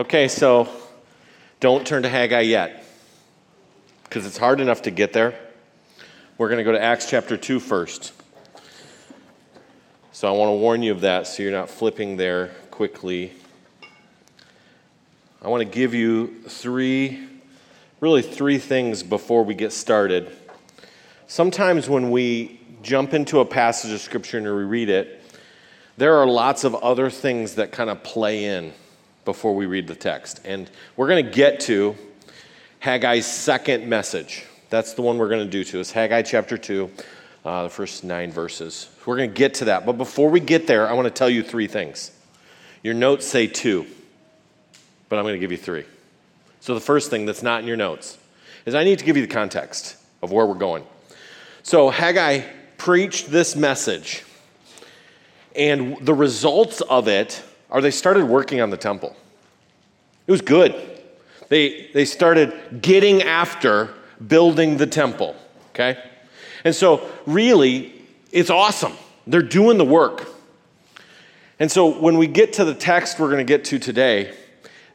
Okay, 0.00 0.28
so 0.28 0.66
don't 1.60 1.86
turn 1.86 2.04
to 2.04 2.08
Haggai 2.08 2.40
yet, 2.40 2.86
because 4.04 4.24
it's 4.24 4.38
hard 4.38 4.58
enough 4.58 4.80
to 4.82 4.90
get 4.90 5.12
there. 5.12 5.38
We're 6.38 6.48
going 6.48 6.56
to 6.56 6.64
go 6.64 6.72
to 6.72 6.82
Acts 6.82 7.10
chapter 7.10 7.36
2 7.36 7.60
first. 7.60 8.14
So 10.12 10.26
I 10.26 10.34
want 10.34 10.48
to 10.48 10.54
warn 10.54 10.82
you 10.82 10.92
of 10.92 11.02
that 11.02 11.26
so 11.26 11.42
you're 11.42 11.52
not 11.52 11.68
flipping 11.68 12.16
there 12.16 12.46
quickly. 12.70 13.34
I 15.42 15.48
want 15.48 15.60
to 15.60 15.68
give 15.68 15.92
you 15.92 16.44
three, 16.48 17.28
really 18.00 18.22
three 18.22 18.56
things 18.56 19.02
before 19.02 19.44
we 19.44 19.52
get 19.52 19.70
started. 19.70 20.34
Sometimes 21.26 21.90
when 21.90 22.10
we 22.10 22.58
jump 22.80 23.12
into 23.12 23.40
a 23.40 23.44
passage 23.44 23.92
of 23.92 24.00
Scripture 24.00 24.38
and 24.38 24.46
we 24.46 24.62
read 24.62 24.88
it, 24.88 25.22
there 25.98 26.16
are 26.16 26.26
lots 26.26 26.64
of 26.64 26.74
other 26.76 27.10
things 27.10 27.56
that 27.56 27.70
kind 27.70 27.90
of 27.90 28.02
play 28.02 28.44
in 28.46 28.72
before 29.24 29.54
we 29.54 29.66
read 29.66 29.86
the 29.86 29.94
text. 29.94 30.40
And 30.44 30.70
we're 30.96 31.08
going 31.08 31.24
to 31.24 31.30
get 31.30 31.60
to 31.60 31.96
Haggai's 32.80 33.26
second 33.26 33.88
message. 33.88 34.44
That's 34.70 34.94
the 34.94 35.02
one 35.02 35.18
we're 35.18 35.28
going 35.28 35.44
to 35.44 35.50
do 35.50 35.64
to. 35.64 35.80
It's 35.80 35.92
Haggai 35.92 36.22
chapter 36.22 36.56
2, 36.56 36.90
uh, 37.44 37.62
the 37.64 37.70
first 37.70 38.04
nine 38.04 38.32
verses. 38.32 38.88
We're 39.06 39.16
going 39.16 39.30
to 39.30 39.36
get 39.36 39.54
to 39.54 39.66
that. 39.66 39.86
But 39.86 39.98
before 39.98 40.30
we 40.30 40.40
get 40.40 40.66
there, 40.66 40.88
I 40.88 40.92
want 40.92 41.06
to 41.06 41.14
tell 41.14 41.30
you 41.30 41.42
three 41.42 41.66
things. 41.66 42.12
Your 42.82 42.94
notes 42.94 43.26
say 43.26 43.46
two 43.46 43.86
but 45.10 45.18
I'm 45.18 45.24
going 45.24 45.34
to 45.34 45.40
give 45.40 45.52
you 45.52 45.58
three. 45.58 45.84
So, 46.60 46.72
the 46.72 46.80
first 46.80 47.10
thing 47.10 47.26
that's 47.26 47.42
not 47.42 47.60
in 47.60 47.68
your 47.68 47.76
notes 47.76 48.16
is 48.64 48.74
I 48.74 48.84
need 48.84 48.98
to 49.00 49.04
give 49.04 49.16
you 49.16 49.26
the 49.26 49.32
context 49.32 49.96
of 50.22 50.32
where 50.32 50.46
we're 50.46 50.54
going. 50.54 50.86
So, 51.62 51.90
Haggai 51.90 52.42
preached 52.78 53.30
this 53.30 53.54
message, 53.54 54.24
and 55.54 55.98
the 56.00 56.14
results 56.14 56.80
of 56.80 57.08
it 57.08 57.42
are 57.70 57.80
they 57.80 57.90
started 57.90 58.24
working 58.26 58.60
on 58.60 58.70
the 58.70 58.76
temple. 58.76 59.16
It 60.26 60.32
was 60.32 60.40
good. 60.40 60.74
They, 61.48 61.90
they 61.92 62.04
started 62.04 62.80
getting 62.82 63.22
after 63.22 63.94
building 64.26 64.76
the 64.76 64.86
temple, 64.86 65.34
okay? 65.70 65.98
And 66.64 66.74
so, 66.74 67.08
really, 67.26 67.92
it's 68.30 68.50
awesome. 68.50 68.92
They're 69.26 69.42
doing 69.42 69.78
the 69.78 69.84
work. 69.84 70.28
And 71.58 71.70
so, 71.70 71.98
when 71.98 72.18
we 72.18 72.26
get 72.26 72.52
to 72.54 72.64
the 72.64 72.74
text 72.74 73.18
we're 73.18 73.30
going 73.30 73.44
to 73.44 73.50
get 73.50 73.64
to 73.66 73.78
today, 73.78 74.34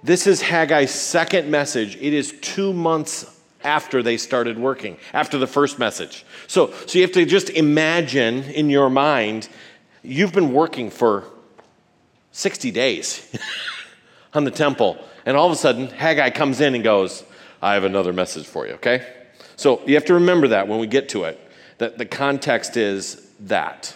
this 0.04 0.28
is 0.28 0.42
Haggai's 0.42 0.92
second 0.92 1.50
message. 1.50 1.96
It 1.98 2.14
is 2.14 2.34
two 2.42 2.72
months 2.72 3.40
after 3.64 4.04
they 4.04 4.18
started 4.18 4.58
working, 4.58 4.98
after 5.14 5.38
the 5.38 5.48
first 5.48 5.80
message. 5.80 6.26
So, 6.48 6.72
so 6.86 7.00
you 7.00 7.02
have 7.02 7.14
to 7.14 7.26
just 7.26 7.50
imagine 7.50 8.44
in 8.44 8.70
your 8.70 8.90
mind, 8.90 9.50
you've 10.04 10.32
been 10.32 10.54
working 10.54 10.92
for 10.92 11.26
60 12.36 12.72
days 12.72 13.26
on 14.34 14.44
the 14.44 14.52
temple, 14.52 14.98
and 15.26 15.38
all 15.38 15.46
of 15.46 15.54
a 15.54 15.56
sudden, 15.56 15.88
Haggai 15.88 16.32
comes 16.32 16.60
in 16.60 16.76
and 16.76 16.84
goes, 16.84 17.24
I 17.62 17.76
have 17.76 17.86
another 17.86 18.12
message 18.12 18.46
for 18.46 18.68
you, 18.68 18.74
okay? 18.74 19.08
So 19.56 19.82
you 19.88 19.96
have 19.96 20.04
to 20.06 20.16
remember 20.16 20.50
that 20.50 20.68
when 20.68 20.80
we 20.80 20.88
get 20.88 21.08
to 21.10 21.24
it, 21.24 21.40
that 21.78 21.98
the 21.98 22.06
context 22.06 22.76
is 22.76 23.32
that. 23.40 23.96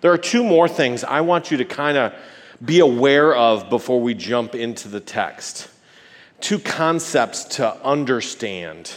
There 0.00 0.12
are 0.12 0.18
two 0.18 0.42
more 0.42 0.68
things 0.68 1.04
I 1.04 1.20
want 1.20 1.52
you 1.52 1.58
to 1.58 1.64
kind 1.64 1.96
of 1.96 2.12
be 2.64 2.80
aware 2.80 3.32
of 3.32 3.70
before 3.70 4.00
we 4.00 4.14
jump 4.14 4.56
into 4.56 4.88
the 4.88 5.00
text. 5.00 5.68
Two 6.40 6.58
concepts 6.58 7.44
to 7.56 7.72
understand. 7.84 8.92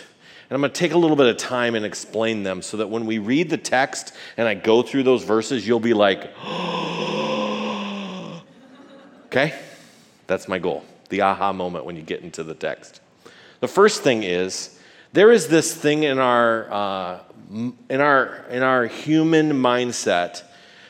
And 0.50 0.56
I'm 0.56 0.62
going 0.62 0.72
to 0.72 0.80
take 0.80 0.94
a 0.94 0.98
little 0.98 1.16
bit 1.16 1.28
of 1.28 1.38
time 1.38 1.76
and 1.76 1.86
explain 1.86 2.42
them 2.42 2.64
so 2.64 2.78
that 2.78 2.90
when 2.90 3.06
we 3.06 3.20
read 3.20 3.52
the 3.52 3.58
text 3.58 4.16
and 4.36 4.48
I 4.48 4.56
go 4.56 4.82
through 4.82 5.04
those 5.04 5.24
verses, 5.24 5.68
you'll 5.68 5.80
be 5.80 5.94
like, 5.94 6.34
oh, 6.44 7.08
okay? 9.28 9.54
That's 10.28 10.48
my 10.48 10.60
goal. 10.60 10.84
The 11.10 11.22
aha 11.22 11.54
moment 11.54 11.86
when 11.86 11.96
you 11.96 12.02
get 12.02 12.22
into 12.22 12.44
the 12.44 12.56
text. 12.56 13.00
The 13.60 13.68
first 13.68 14.04
thing 14.04 14.24
is 14.24 14.78
there 15.14 15.32
is 15.32 15.48
this 15.48 15.74
thing 15.74 16.04
in 16.04 16.20
our, 16.20 16.72
uh, 16.72 17.20
in 17.50 18.02
our, 18.02 18.46
in 18.50 18.62
our 18.64 18.86
human 18.86 19.52
mindset 19.52 20.44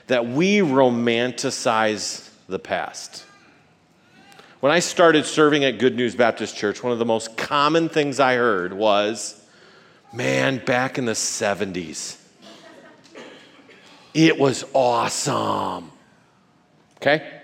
that 0.07 0.25
we 0.27 0.57
romanticize 0.57 2.29
the 2.47 2.59
past. 2.59 3.25
When 4.59 4.71
I 4.71 4.79
started 4.79 5.25
serving 5.25 5.63
at 5.63 5.77
Good 5.77 5.95
News 5.95 6.15
Baptist 6.15 6.55
Church, 6.55 6.81
one 6.81 6.91
of 6.91 6.99
the 6.99 7.05
most 7.05 7.37
common 7.37 7.89
things 7.89 8.19
I 8.19 8.35
heard 8.35 8.73
was, 8.73 9.39
man, 10.11 10.57
back 10.65 10.97
in 10.97 11.05
the 11.05 11.11
70s, 11.11 12.17
it 14.15 14.39
was 14.39 14.65
awesome. 14.73 15.91
Okay? 16.97 17.36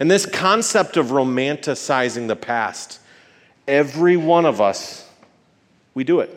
And 0.00 0.10
this 0.10 0.26
concept 0.26 0.96
of 0.96 1.08
romanticizing 1.08 2.28
the 2.28 2.36
past, 2.36 3.00
every 3.66 4.16
one 4.16 4.46
of 4.46 4.60
us, 4.60 5.08
we 5.94 6.04
do 6.04 6.20
it. 6.20 6.34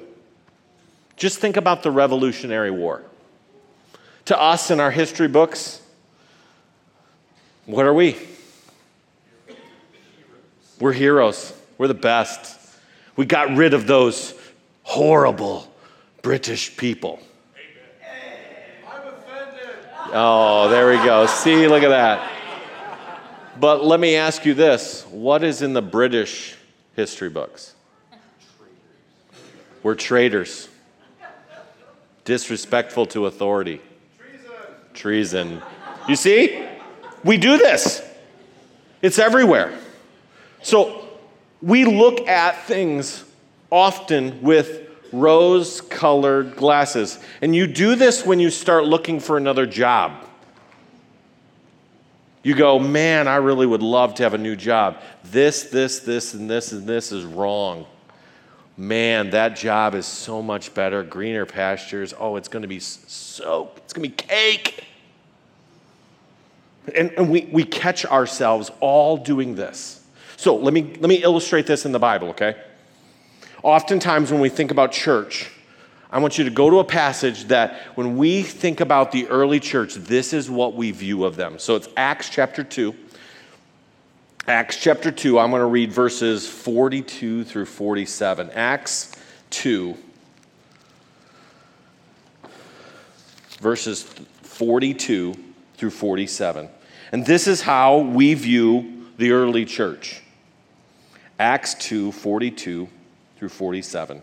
Just 1.15 1.37
think 1.39 1.57
about 1.57 1.83
the 1.83 1.91
Revolutionary 1.91 2.71
War. 2.71 3.03
To 4.25 4.39
us 4.39 4.71
in 4.71 4.79
our 4.79 4.89
history 4.89 5.27
books, 5.27 5.81
what 7.65 7.85
are 7.85 7.93
we? 7.93 8.17
We're 10.79 10.93
heroes. 10.93 11.53
We're 11.77 11.87
the 11.87 11.93
best. 11.93 12.57
We 13.15 13.25
got 13.25 13.55
rid 13.55 13.75
of 13.75 13.85
those 13.85 14.33
horrible 14.81 15.71
British 16.23 16.75
people. 16.75 17.19
Oh, 20.13 20.69
there 20.69 20.89
we 20.89 20.97
go. 21.05 21.27
See, 21.27 21.67
look 21.67 21.83
at 21.83 21.89
that. 21.89 22.30
But 23.59 23.83
let 23.83 23.99
me 23.99 24.15
ask 24.15 24.45
you 24.45 24.53
this 24.53 25.05
what 25.07 25.43
is 25.43 25.61
in 25.61 25.73
the 25.73 25.81
British 25.81 26.55
history 26.95 27.29
books? 27.29 27.75
We're 29.83 29.95
traitors, 29.95 30.69
disrespectful 32.23 33.07
to 33.07 33.25
authority, 33.25 33.81
treason. 34.17 34.51
treason. 34.93 35.61
You 36.07 36.15
see? 36.15 36.67
We 37.23 37.37
do 37.37 37.57
this, 37.57 38.03
it's 39.01 39.19
everywhere. 39.19 39.77
So 40.63 41.07
we 41.61 41.85
look 41.85 42.27
at 42.27 42.63
things 42.65 43.23
often 43.71 44.41
with 44.41 44.87
rose 45.11 45.81
colored 45.81 46.55
glasses. 46.55 47.19
And 47.41 47.55
you 47.55 47.67
do 47.67 47.95
this 47.95 48.25
when 48.25 48.39
you 48.39 48.49
start 48.49 48.85
looking 48.85 49.19
for 49.19 49.37
another 49.37 49.65
job. 49.65 50.25
You 52.43 52.55
go, 52.55 52.79
man, 52.79 53.27
I 53.27 53.35
really 53.35 53.67
would 53.67 53.83
love 53.83 54.15
to 54.15 54.23
have 54.23 54.33
a 54.33 54.37
new 54.37 54.55
job. 54.55 54.97
This, 55.25 55.63
this, 55.63 55.99
this, 55.99 56.33
and 56.33 56.49
this, 56.49 56.71
and 56.71 56.87
this 56.87 57.11
is 57.11 57.23
wrong. 57.23 57.85
Man, 58.77 59.29
that 59.29 59.55
job 59.55 59.93
is 59.93 60.07
so 60.07 60.41
much 60.41 60.73
better. 60.73 61.03
Greener 61.03 61.45
pastures. 61.45 62.15
Oh, 62.17 62.37
it's 62.37 62.47
going 62.47 62.63
to 62.63 62.67
be 62.67 62.79
so, 62.79 63.71
it's 63.77 63.93
going 63.93 64.09
to 64.09 64.09
be 64.09 64.23
cake. 64.23 64.85
And, 66.95 67.11
and 67.11 67.29
we, 67.29 67.47
we 67.51 67.63
catch 67.63 68.05
ourselves 68.05 68.71
all 68.79 69.17
doing 69.17 69.53
this. 69.53 70.03
So 70.37 70.55
let 70.55 70.73
me, 70.73 70.81
let 70.99 71.09
me 71.09 71.21
illustrate 71.21 71.67
this 71.67 71.85
in 71.85 71.91
the 71.91 71.99
Bible, 71.99 72.29
okay? 72.29 72.55
Oftentimes, 73.61 74.31
when 74.31 74.41
we 74.41 74.49
think 74.49 74.71
about 74.71 74.91
church, 74.91 75.51
I 76.11 76.19
want 76.19 76.37
you 76.37 76.43
to 76.43 76.49
go 76.49 76.69
to 76.69 76.79
a 76.79 76.83
passage 76.83 77.45
that 77.45 77.75
when 77.95 78.17
we 78.17 78.43
think 78.43 78.81
about 78.81 79.13
the 79.13 79.27
early 79.29 79.61
church, 79.61 79.95
this 79.95 80.33
is 80.33 80.49
what 80.49 80.75
we 80.75 80.91
view 80.91 81.23
of 81.23 81.37
them. 81.37 81.57
So 81.57 81.77
it's 81.77 81.87
Acts 81.95 82.29
chapter 82.29 82.63
2. 82.65 82.93
Acts 84.47 84.75
chapter 84.75 85.11
2, 85.11 85.39
I'm 85.39 85.51
going 85.51 85.61
to 85.61 85.67
read 85.67 85.93
verses 85.93 86.49
42 86.49 87.45
through 87.45 87.65
47. 87.65 88.49
Acts 88.49 89.15
2, 89.51 89.95
verses 93.59 94.03
42 94.41 95.35
through 95.75 95.89
47. 95.91 96.69
And 97.11 97.25
this 97.25 97.47
is 97.47 97.61
how 97.61 97.99
we 97.99 98.33
view 98.33 99.07
the 99.17 99.31
early 99.31 99.63
church. 99.63 100.21
Acts 101.39 101.75
2 101.75 102.11
42 102.11 102.89
through 103.37 103.49
47. 103.49 104.21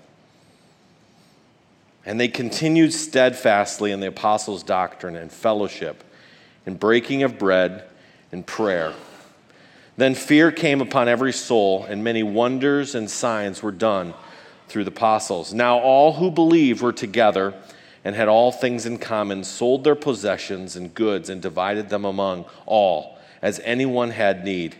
And 2.08 2.19
they 2.19 2.28
continued 2.28 2.94
steadfastly 2.94 3.93
in 3.93 4.00
the 4.00 4.06
apostles' 4.08 4.62
doctrine 4.62 5.14
and 5.14 5.31
fellowship, 5.31 6.02
in 6.64 6.76
breaking 6.76 7.22
of 7.22 7.38
bread 7.38 7.84
and 8.32 8.46
prayer. 8.46 8.94
Then 9.99 10.14
fear 10.14 10.50
came 10.50 10.81
upon 10.81 11.06
every 11.06 11.34
soul, 11.34 11.84
and 11.84 12.02
many 12.02 12.22
wonders 12.22 12.94
and 12.94 13.10
signs 13.10 13.62
were 13.62 13.72
done 13.72 14.14
through 14.69 14.84
the 14.84 14.90
apostles. 14.90 15.52
Now 15.52 15.81
all 15.81 16.14
who 16.14 16.31
believed 16.31 16.81
were 16.81 16.94
together 16.94 17.52
and 18.02 18.16
had 18.16 18.26
all 18.26 18.52
things 18.52 18.87
in 18.87 18.96
common, 18.96 19.44
sold 19.44 19.84
their 19.84 19.94
possessions 19.94 20.76
and 20.76 20.94
goods, 20.94 21.28
and 21.28 21.43
divided 21.43 21.90
them 21.90 22.06
among 22.06 22.46
all, 22.64 23.19
as 23.43 23.61
anyone 23.64 24.12
had 24.12 24.46
need. 24.46 24.76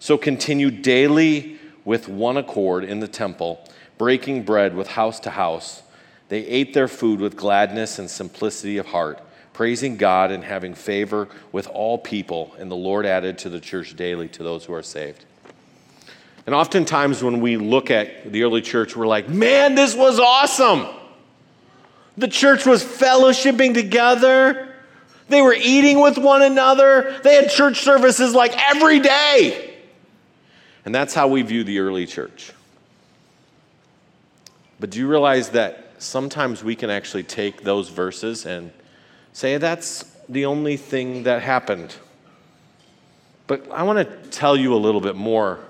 So 0.00 0.18
continued 0.18 0.82
daily 0.82 1.60
with 1.84 2.08
one 2.08 2.36
accord 2.36 2.82
in 2.82 2.98
the 2.98 3.06
temple, 3.06 3.64
breaking 3.98 4.42
bread 4.42 4.74
with 4.74 4.88
house 4.88 5.20
to 5.20 5.30
house. 5.30 5.84
They 6.28 6.44
ate 6.44 6.74
their 6.74 6.88
food 6.88 7.20
with 7.20 7.36
gladness 7.36 7.98
and 7.98 8.10
simplicity 8.10 8.78
of 8.78 8.86
heart, 8.86 9.20
praising 9.52 9.96
God 9.96 10.30
and 10.30 10.42
having 10.42 10.74
favor 10.74 11.28
with 11.52 11.68
all 11.68 11.98
people. 11.98 12.54
And 12.58 12.70
the 12.70 12.76
Lord 12.76 13.06
added 13.06 13.38
to 13.38 13.48
the 13.48 13.60
church 13.60 13.94
daily 13.96 14.28
to 14.28 14.42
those 14.42 14.64
who 14.64 14.74
are 14.74 14.82
saved. 14.82 15.24
And 16.46 16.54
oftentimes, 16.54 17.22
when 17.22 17.40
we 17.40 17.56
look 17.56 17.90
at 17.90 18.30
the 18.32 18.44
early 18.44 18.62
church, 18.62 18.96
we're 18.96 19.06
like, 19.06 19.28
man, 19.28 19.74
this 19.74 19.96
was 19.96 20.20
awesome. 20.20 20.86
The 22.16 22.28
church 22.28 22.64
was 22.64 22.84
fellowshipping 22.84 23.74
together. 23.74 24.74
They 25.28 25.42
were 25.42 25.56
eating 25.58 26.00
with 26.00 26.18
one 26.18 26.42
another. 26.42 27.20
They 27.24 27.34
had 27.34 27.50
church 27.50 27.80
services 27.80 28.32
like 28.32 28.56
every 28.70 29.00
day. 29.00 29.74
And 30.84 30.94
that's 30.94 31.14
how 31.14 31.26
we 31.26 31.42
view 31.42 31.64
the 31.64 31.80
early 31.80 32.06
church. 32.06 32.52
But 34.78 34.90
do 34.90 35.00
you 35.00 35.08
realize 35.08 35.50
that 35.50 35.85
sometimes 35.98 36.62
we 36.62 36.76
can 36.76 36.90
actually 36.90 37.22
take 37.22 37.62
those 37.62 37.88
verses 37.88 38.46
and 38.46 38.72
say 39.32 39.58
that's 39.58 40.04
the 40.28 40.46
only 40.46 40.76
thing 40.76 41.24
that 41.24 41.42
happened? 41.42 41.94
But 43.46 43.70
I 43.70 43.84
want 43.84 43.98
to 43.98 44.30
tell 44.30 44.56
you 44.56 44.74
a 44.74 44.76
little 44.76 45.00
bit 45.00 45.16
more 45.16 45.60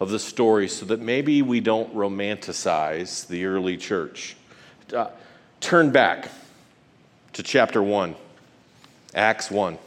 of 0.00 0.10
the 0.10 0.18
story 0.18 0.68
so 0.68 0.86
that 0.86 1.00
maybe 1.00 1.42
we 1.42 1.60
don't 1.60 1.94
romanticize 1.94 3.26
the 3.26 3.44
early 3.44 3.76
church. 3.76 4.36
Uh, 4.94 5.08
turn 5.60 5.90
back 5.90 6.30
to 7.32 7.42
chapter 7.42 7.82
1, 7.82 8.14
Acts 9.14 9.50
1. 9.50 9.78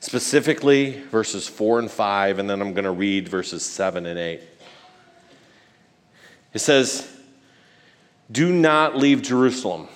Specifically, 0.00 1.00
verses 1.10 1.48
4 1.48 1.80
and 1.80 1.90
5, 1.90 2.38
and 2.38 2.48
then 2.48 2.60
I'm 2.60 2.74
going 2.74 2.84
to 2.84 2.92
read 2.92 3.28
verses 3.28 3.64
7 3.64 4.06
and 4.06 4.18
8. 4.18 4.40
It 6.52 6.58
says, 6.60 7.15
Do 8.30 8.52
not 8.52 8.96
leave 8.96 9.22
Jerusalem, 9.22 9.88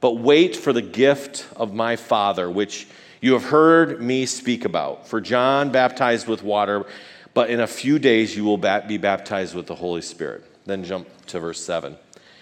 but 0.00 0.18
wait 0.18 0.56
for 0.56 0.72
the 0.72 0.82
gift 0.82 1.46
of 1.54 1.72
my 1.72 1.96
Father, 1.96 2.50
which 2.50 2.88
you 3.20 3.32
have 3.34 3.44
heard 3.44 4.00
me 4.00 4.26
speak 4.26 4.64
about. 4.64 5.06
For 5.06 5.20
John 5.20 5.70
baptized 5.70 6.26
with 6.26 6.42
water, 6.42 6.86
but 7.34 7.50
in 7.50 7.60
a 7.60 7.66
few 7.66 7.98
days 7.98 8.36
you 8.36 8.44
will 8.44 8.58
be 8.58 8.98
baptized 8.98 9.54
with 9.54 9.66
the 9.66 9.74
Holy 9.74 10.02
Spirit. 10.02 10.44
Then 10.66 10.84
jump 10.84 11.08
to 11.26 11.40
verse 11.40 11.60
7. 11.60 11.96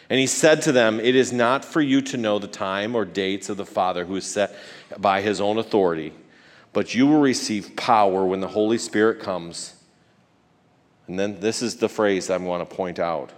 And 0.09 0.21
he 0.21 0.27
said 0.27 0.63
to 0.63 0.73
them, 0.73 1.01
It 1.01 1.15
is 1.15 1.33
not 1.33 1.65
for 1.65 1.81
you 1.81 2.01
to 2.03 2.17
know 2.17 2.39
the 2.39 2.47
time 2.47 2.95
or 2.95 3.05
dates 3.05 3.49
of 3.49 3.57
the 3.57 3.67
Father 3.67 4.05
who 4.05 4.17
is 4.17 4.25
set 4.25 4.55
by 4.99 5.21
his 5.21 5.41
own 5.41 5.59
authority, 5.59 6.13
but 6.73 6.95
you 6.95 7.07
will 7.07 7.21
receive 7.21 7.77
power 7.77 8.25
when 8.25 8.41
the 8.41 8.49
Holy 8.49 8.79
Spirit 8.79 9.21
comes. 9.21 9.75
And 11.09 11.19
then 11.19 11.41
this 11.41 11.63
is 11.63 11.77
the 11.77 11.89
phrase 11.89 12.31
I 12.31 12.37
want 12.39 12.69
to 12.69 12.77
point 12.77 12.99
out. 12.99 13.33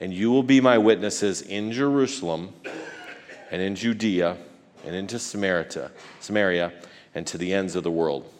And 0.00 0.12
you 0.12 0.30
will 0.30 0.42
be 0.42 0.60
my 0.60 0.78
witnesses 0.78 1.42
in 1.42 1.72
Jerusalem 1.72 2.52
and 3.50 3.62
in 3.62 3.74
Judea 3.74 4.36
and 4.84 4.94
into 4.94 5.18
Samaria, 5.18 5.90
Samaria 6.20 6.72
and 7.14 7.26
to 7.26 7.38
the 7.38 7.54
ends 7.54 7.76
of 7.76 7.82
the 7.82 7.90
world. 7.90 8.30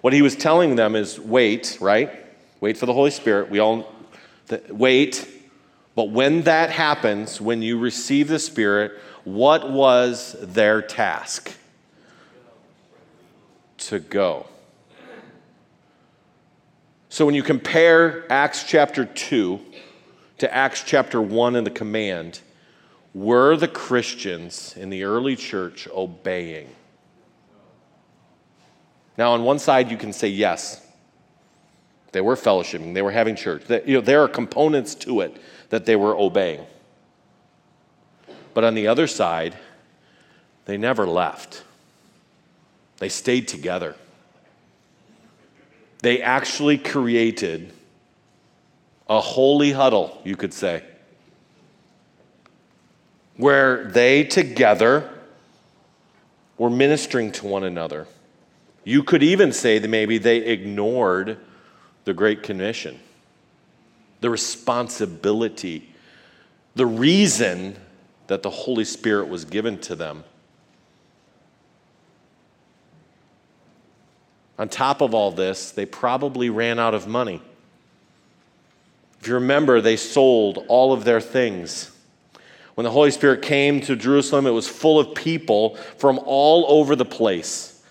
What 0.00 0.12
he 0.12 0.22
was 0.22 0.34
telling 0.34 0.76
them 0.76 0.96
is 0.96 1.20
wait, 1.20 1.76
right? 1.80 2.10
Wait 2.60 2.76
for 2.76 2.86
the 2.86 2.92
Holy 2.92 3.10
Spirit. 3.10 3.50
We 3.50 3.58
all 3.58 3.92
wait. 4.70 5.28
But 5.94 6.10
when 6.10 6.42
that 6.42 6.70
happens, 6.70 7.40
when 7.40 7.60
you 7.60 7.78
receive 7.78 8.28
the 8.28 8.38
Spirit, 8.38 8.92
what 9.24 9.70
was 9.70 10.36
their 10.40 10.80
task? 10.80 11.52
To 13.78 13.98
go. 13.98 14.46
So 17.08 17.26
when 17.26 17.34
you 17.34 17.42
compare 17.42 18.30
Acts 18.30 18.64
chapter 18.64 19.04
2 19.04 19.60
to 20.38 20.54
Acts 20.54 20.82
chapter 20.84 21.20
1 21.20 21.56
and 21.56 21.66
the 21.66 21.70
command, 21.70 22.40
were 23.14 23.56
the 23.56 23.68
Christians 23.68 24.74
in 24.76 24.90
the 24.90 25.04
early 25.04 25.36
church 25.36 25.88
obeying? 25.88 26.68
Now, 29.16 29.32
on 29.32 29.42
one 29.42 29.58
side, 29.58 29.90
you 29.90 29.96
can 29.96 30.12
say 30.12 30.28
yes. 30.28 30.84
They 32.12 32.20
were 32.20 32.36
fellowshipping, 32.36 32.94
they 32.94 33.02
were 33.02 33.10
having 33.10 33.36
church. 33.36 33.64
you 33.84 33.94
know, 33.94 34.00
there 34.00 34.22
are 34.22 34.28
components 34.28 34.94
to 34.96 35.20
it 35.20 35.36
that 35.70 35.84
they 35.84 35.96
were 35.96 36.16
obeying. 36.16 36.64
But 38.54 38.64
on 38.64 38.74
the 38.74 38.86
other 38.86 39.06
side, 39.06 39.56
they 40.64 40.76
never 40.76 41.06
left, 41.06 41.64
they 42.98 43.08
stayed 43.08 43.48
together. 43.48 43.94
They 46.00 46.22
actually 46.22 46.78
created 46.78 47.72
a 49.08 49.20
holy 49.20 49.72
huddle, 49.72 50.20
you 50.24 50.36
could 50.36 50.52
say 50.52 50.82
where 53.38 53.84
they 53.84 54.24
together 54.24 55.08
were 56.58 56.68
ministering 56.68 57.32
to 57.32 57.46
one 57.46 57.64
another. 57.64 58.06
You 58.84 59.02
could 59.02 59.22
even 59.22 59.52
say 59.52 59.78
that 59.78 59.88
maybe 59.88 60.18
they 60.18 60.38
ignored 60.38 61.38
the 62.04 62.12
Great 62.12 62.42
Commission, 62.42 62.98
the 64.20 64.28
responsibility, 64.28 65.88
the 66.74 66.86
reason 66.86 67.76
that 68.26 68.42
the 68.42 68.50
Holy 68.50 68.84
Spirit 68.84 69.28
was 69.28 69.44
given 69.44 69.78
to 69.82 69.94
them. 69.94 70.24
On 74.58 74.68
top 74.68 75.00
of 75.00 75.14
all 75.14 75.30
this, 75.30 75.70
they 75.70 75.86
probably 75.86 76.50
ran 76.50 76.80
out 76.80 76.94
of 76.94 77.06
money. 77.06 77.40
If 79.20 79.28
you 79.28 79.34
remember, 79.34 79.80
they 79.80 79.96
sold 79.96 80.64
all 80.68 80.92
of 80.92 81.04
their 81.04 81.20
things 81.20 81.90
when 82.78 82.84
the 82.84 82.92
Holy 82.92 83.10
Spirit 83.10 83.42
came 83.42 83.80
to 83.80 83.96
Jerusalem, 83.96 84.46
it 84.46 84.52
was 84.52 84.68
full 84.68 85.00
of 85.00 85.12
people 85.12 85.74
from 85.96 86.20
all 86.24 86.64
over 86.68 86.94
the 86.94 87.04
place. 87.04 87.82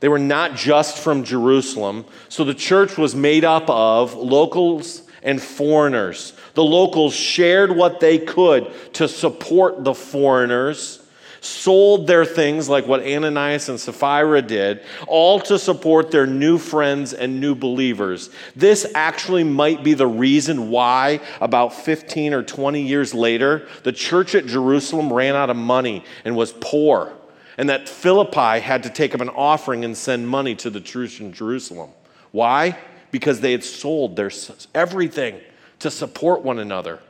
They 0.00 0.08
were 0.08 0.18
not 0.18 0.54
just 0.54 0.98
from 0.98 1.24
Jerusalem. 1.24 2.04
So 2.28 2.44
the 2.44 2.52
church 2.52 2.98
was 2.98 3.14
made 3.14 3.46
up 3.46 3.70
of 3.70 4.12
locals 4.12 5.08
and 5.22 5.40
foreigners. 5.40 6.34
The 6.52 6.62
locals 6.62 7.14
shared 7.14 7.74
what 7.74 8.00
they 8.00 8.18
could 8.18 8.70
to 8.92 9.08
support 9.08 9.82
the 9.82 9.94
foreigners 9.94 11.02
sold 11.44 12.06
their 12.06 12.24
things 12.24 12.68
like 12.68 12.86
what 12.86 13.00
Ananias 13.00 13.68
and 13.68 13.78
Sapphira 13.78 14.42
did, 14.42 14.82
all 15.06 15.38
to 15.40 15.58
support 15.58 16.10
their 16.10 16.26
new 16.26 16.58
friends 16.58 17.12
and 17.12 17.40
new 17.40 17.54
believers. 17.54 18.30
This 18.56 18.86
actually 18.94 19.44
might 19.44 19.84
be 19.84 19.94
the 19.94 20.06
reason 20.06 20.70
why, 20.70 21.20
about 21.40 21.74
15 21.74 22.32
or 22.34 22.42
20 22.42 22.82
years 22.82 23.12
later, 23.14 23.68
the 23.82 23.92
church 23.92 24.34
at 24.34 24.46
Jerusalem 24.46 25.12
ran 25.12 25.34
out 25.34 25.50
of 25.50 25.56
money 25.56 26.04
and 26.24 26.34
was 26.34 26.52
poor, 26.60 27.12
and 27.58 27.68
that 27.68 27.88
Philippi 27.88 28.60
had 28.60 28.82
to 28.84 28.90
take 28.90 29.14
up 29.14 29.20
an 29.20 29.28
offering 29.28 29.84
and 29.84 29.96
send 29.96 30.28
money 30.28 30.54
to 30.56 30.70
the 30.70 30.80
church 30.80 31.20
in 31.20 31.32
Jerusalem. 31.32 31.90
Why? 32.32 32.78
Because 33.10 33.40
they 33.40 33.52
had 33.52 33.64
sold 33.64 34.16
their 34.16 34.30
everything 34.74 35.40
to 35.80 35.90
support 35.90 36.42
one 36.42 36.58
another. 36.58 37.00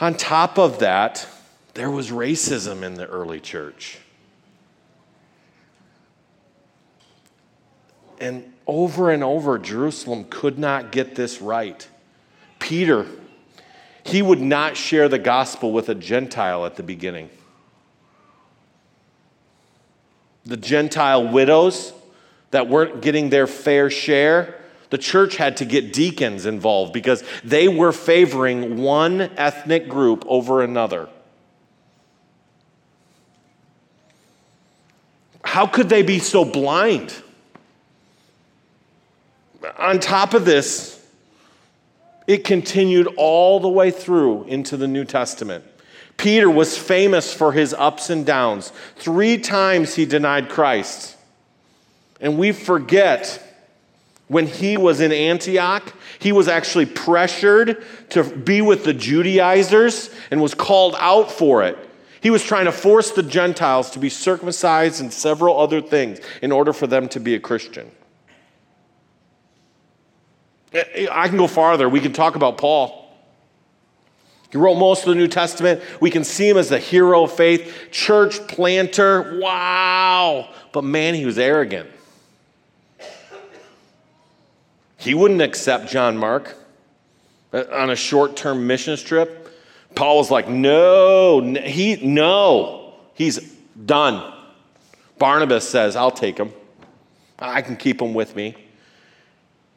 On 0.00 0.14
top 0.14 0.58
of 0.58 0.78
that, 0.78 1.26
there 1.78 1.90
was 1.92 2.10
racism 2.10 2.82
in 2.82 2.94
the 2.94 3.06
early 3.06 3.38
church. 3.38 3.98
And 8.20 8.52
over 8.66 9.12
and 9.12 9.22
over, 9.22 9.60
Jerusalem 9.60 10.26
could 10.28 10.58
not 10.58 10.90
get 10.90 11.14
this 11.14 11.40
right. 11.40 11.86
Peter, 12.58 13.06
he 14.02 14.22
would 14.22 14.40
not 14.40 14.76
share 14.76 15.08
the 15.08 15.20
gospel 15.20 15.70
with 15.70 15.88
a 15.88 15.94
Gentile 15.94 16.66
at 16.66 16.74
the 16.74 16.82
beginning. 16.82 17.30
The 20.46 20.56
Gentile 20.56 21.28
widows 21.28 21.92
that 22.50 22.68
weren't 22.68 23.02
getting 23.02 23.30
their 23.30 23.46
fair 23.46 23.88
share, 23.88 24.60
the 24.90 24.98
church 24.98 25.36
had 25.36 25.58
to 25.58 25.64
get 25.64 25.92
deacons 25.92 26.44
involved 26.44 26.92
because 26.92 27.22
they 27.44 27.68
were 27.68 27.92
favoring 27.92 28.82
one 28.82 29.20
ethnic 29.20 29.88
group 29.88 30.24
over 30.26 30.60
another. 30.60 31.08
How 35.48 35.66
could 35.66 35.88
they 35.88 36.02
be 36.02 36.18
so 36.18 36.44
blind? 36.44 37.22
On 39.78 39.98
top 39.98 40.34
of 40.34 40.44
this, 40.44 41.02
it 42.26 42.44
continued 42.44 43.08
all 43.16 43.58
the 43.58 43.68
way 43.68 43.90
through 43.90 44.44
into 44.44 44.76
the 44.76 44.86
New 44.86 45.06
Testament. 45.06 45.64
Peter 46.18 46.50
was 46.50 46.76
famous 46.76 47.32
for 47.32 47.52
his 47.52 47.72
ups 47.72 48.10
and 48.10 48.26
downs. 48.26 48.74
Three 48.96 49.38
times 49.38 49.94
he 49.94 50.04
denied 50.04 50.50
Christ. 50.50 51.16
And 52.20 52.38
we 52.38 52.52
forget 52.52 53.42
when 54.26 54.46
he 54.46 54.76
was 54.76 55.00
in 55.00 55.12
Antioch, 55.12 55.94
he 56.18 56.30
was 56.30 56.46
actually 56.46 56.84
pressured 56.84 57.82
to 58.10 58.22
be 58.22 58.60
with 58.60 58.84
the 58.84 58.92
Judaizers 58.92 60.10
and 60.30 60.42
was 60.42 60.52
called 60.52 60.94
out 60.98 61.32
for 61.32 61.62
it. 61.62 61.87
He 62.20 62.30
was 62.30 62.42
trying 62.42 62.64
to 62.64 62.72
force 62.72 63.12
the 63.12 63.22
Gentiles 63.22 63.90
to 63.90 63.98
be 63.98 64.08
circumcised 64.08 65.00
and 65.00 65.12
several 65.12 65.58
other 65.58 65.80
things 65.80 66.20
in 66.42 66.52
order 66.52 66.72
for 66.72 66.86
them 66.86 67.08
to 67.10 67.20
be 67.20 67.34
a 67.34 67.40
Christian. 67.40 67.90
I 70.74 71.28
can 71.28 71.38
go 71.38 71.46
farther. 71.46 71.88
We 71.88 72.00
can 72.00 72.12
talk 72.12 72.36
about 72.36 72.58
Paul. 72.58 73.08
He 74.50 74.58
wrote 74.58 74.76
most 74.76 75.02
of 75.02 75.10
the 75.10 75.14
New 75.14 75.28
Testament. 75.28 75.82
We 76.00 76.10
can 76.10 76.24
see 76.24 76.48
him 76.48 76.56
as 76.56 76.72
a 76.72 76.78
hero 76.78 77.24
of 77.24 77.32
faith, 77.32 77.88
church 77.90 78.46
planter. 78.48 79.38
Wow. 79.40 80.50
But 80.72 80.84
man, 80.84 81.14
he 81.14 81.26
was 81.26 81.38
arrogant. 81.38 81.90
He 84.96 85.14
wouldn't 85.14 85.42
accept 85.42 85.88
John 85.88 86.16
Mark 86.16 86.56
uh, 87.52 87.64
on 87.72 87.90
a 87.90 87.96
short 87.96 88.36
term 88.36 88.66
missions 88.66 89.02
trip. 89.02 89.47
Paul 89.94 90.18
was 90.18 90.30
like, 90.30 90.48
no, 90.48 91.40
he, 91.40 91.96
no, 91.96 92.94
he's 93.14 93.38
done. 93.84 94.34
Barnabas 95.18 95.68
says, 95.68 95.96
I'll 95.96 96.10
take 96.10 96.38
him. 96.38 96.52
I 97.38 97.62
can 97.62 97.76
keep 97.76 98.00
him 98.00 98.14
with 98.14 98.36
me. 98.36 98.54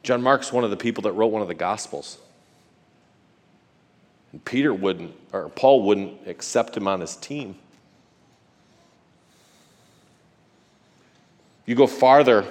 John 0.02 0.22
Mark's 0.22 0.52
one 0.52 0.64
of 0.64 0.70
the 0.70 0.76
people 0.76 1.02
that 1.02 1.12
wrote 1.12 1.28
one 1.28 1.42
of 1.42 1.48
the 1.48 1.54
Gospels. 1.54 2.18
And 4.32 4.44
Peter 4.44 4.72
wouldn't, 4.72 5.14
or 5.32 5.48
Paul 5.50 5.82
wouldn't 5.82 6.26
accept 6.26 6.76
him 6.76 6.88
on 6.88 7.00
his 7.00 7.16
team. 7.16 7.56
You 11.66 11.74
go 11.74 11.86
farther, 11.86 12.44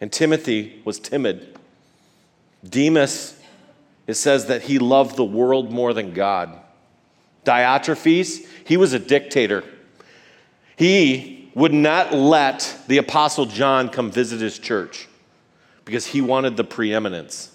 and 0.00 0.12
Timothy 0.12 0.82
was 0.84 0.98
timid. 0.98 1.56
Demas, 2.68 3.35
it 4.06 4.14
says 4.14 4.46
that 4.46 4.62
he 4.62 4.78
loved 4.78 5.16
the 5.16 5.24
world 5.24 5.72
more 5.72 5.92
than 5.92 6.12
God. 6.12 6.58
Diotrephes, 7.44 8.46
he 8.64 8.76
was 8.76 8.92
a 8.92 8.98
dictator. 8.98 9.64
He 10.76 11.50
would 11.54 11.72
not 11.72 12.12
let 12.12 12.78
the 12.86 12.98
Apostle 12.98 13.46
John 13.46 13.88
come 13.88 14.10
visit 14.10 14.40
his 14.40 14.58
church 14.58 15.08
because 15.84 16.06
he 16.06 16.20
wanted 16.20 16.56
the 16.56 16.64
preeminence. 16.64 17.52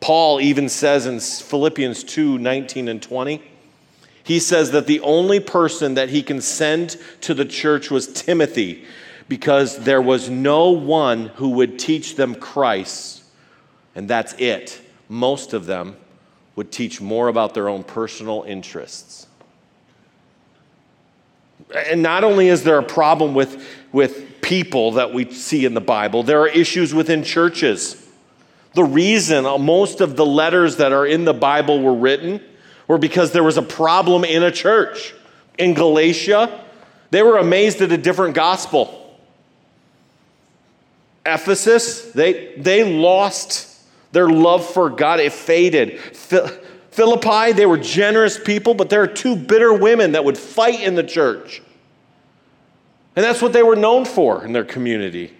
Paul 0.00 0.40
even 0.40 0.68
says 0.68 1.06
in 1.06 1.20
Philippians 1.20 2.02
2 2.04 2.38
19 2.38 2.88
and 2.88 3.00
20, 3.00 3.40
he 4.24 4.40
says 4.40 4.72
that 4.72 4.86
the 4.86 5.00
only 5.00 5.40
person 5.40 5.94
that 5.94 6.10
he 6.10 6.22
can 6.22 6.40
send 6.40 6.96
to 7.22 7.34
the 7.34 7.44
church 7.44 7.90
was 7.90 8.08
Timothy 8.08 8.84
because 9.32 9.78
there 9.78 10.02
was 10.02 10.28
no 10.28 10.72
one 10.72 11.28
who 11.36 11.48
would 11.48 11.78
teach 11.78 12.16
them 12.16 12.34
Christ, 12.34 13.22
and 13.94 14.06
that's 14.06 14.34
it. 14.34 14.78
Most 15.08 15.54
of 15.54 15.64
them 15.64 15.96
would 16.54 16.70
teach 16.70 17.00
more 17.00 17.28
about 17.28 17.54
their 17.54 17.70
own 17.70 17.82
personal 17.82 18.42
interests. 18.42 19.26
And 21.74 22.02
not 22.02 22.24
only 22.24 22.48
is 22.48 22.62
there 22.62 22.78
a 22.78 22.82
problem 22.82 23.32
with, 23.32 23.66
with 23.90 24.42
people 24.42 24.92
that 24.92 25.14
we 25.14 25.32
see 25.32 25.64
in 25.64 25.72
the 25.72 25.80
Bible, 25.80 26.22
there 26.22 26.42
are 26.42 26.48
issues 26.48 26.92
within 26.92 27.24
churches. 27.24 28.06
The 28.74 28.84
reason 28.84 29.44
most 29.62 30.02
of 30.02 30.14
the 30.14 30.26
letters 30.26 30.76
that 30.76 30.92
are 30.92 31.06
in 31.06 31.24
the 31.24 31.32
Bible 31.32 31.80
were 31.80 31.94
written 31.94 32.42
were 32.86 32.98
because 32.98 33.32
there 33.32 33.42
was 33.42 33.56
a 33.56 33.62
problem 33.62 34.24
in 34.24 34.42
a 34.42 34.50
church. 34.50 35.14
In 35.58 35.72
Galatia, 35.72 36.62
they 37.10 37.22
were 37.22 37.38
amazed 37.38 37.80
at 37.80 37.92
a 37.92 37.96
different 37.96 38.34
gospel. 38.34 38.98
Ephesus, 41.24 42.12
they, 42.12 42.54
they 42.56 42.84
lost 42.84 43.68
their 44.12 44.28
love 44.28 44.66
for 44.66 44.90
God, 44.90 45.20
it 45.20 45.32
faded. 45.32 45.98
Philippi, 46.90 47.52
they 47.52 47.66
were 47.66 47.78
generous 47.78 48.38
people, 48.38 48.74
but 48.74 48.90
there 48.90 49.02
are 49.02 49.06
two 49.06 49.36
bitter 49.36 49.72
women 49.72 50.12
that 50.12 50.24
would 50.24 50.36
fight 50.36 50.80
in 50.80 50.94
the 50.94 51.02
church. 51.02 51.62
And 53.16 53.24
that's 53.24 53.42
what 53.42 53.52
they 53.52 53.62
were 53.62 53.76
known 53.76 54.04
for 54.04 54.44
in 54.44 54.52
their 54.52 54.64
community. 54.64 55.32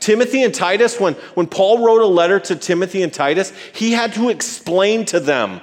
Timothy 0.00 0.42
and 0.42 0.54
Titus, 0.54 1.00
when, 1.00 1.14
when 1.34 1.46
Paul 1.46 1.84
wrote 1.84 2.02
a 2.02 2.06
letter 2.06 2.38
to 2.40 2.56
Timothy 2.56 3.02
and 3.02 3.12
Titus, 3.12 3.52
he 3.74 3.92
had 3.92 4.12
to 4.14 4.28
explain 4.28 5.04
to 5.06 5.20
them 5.20 5.60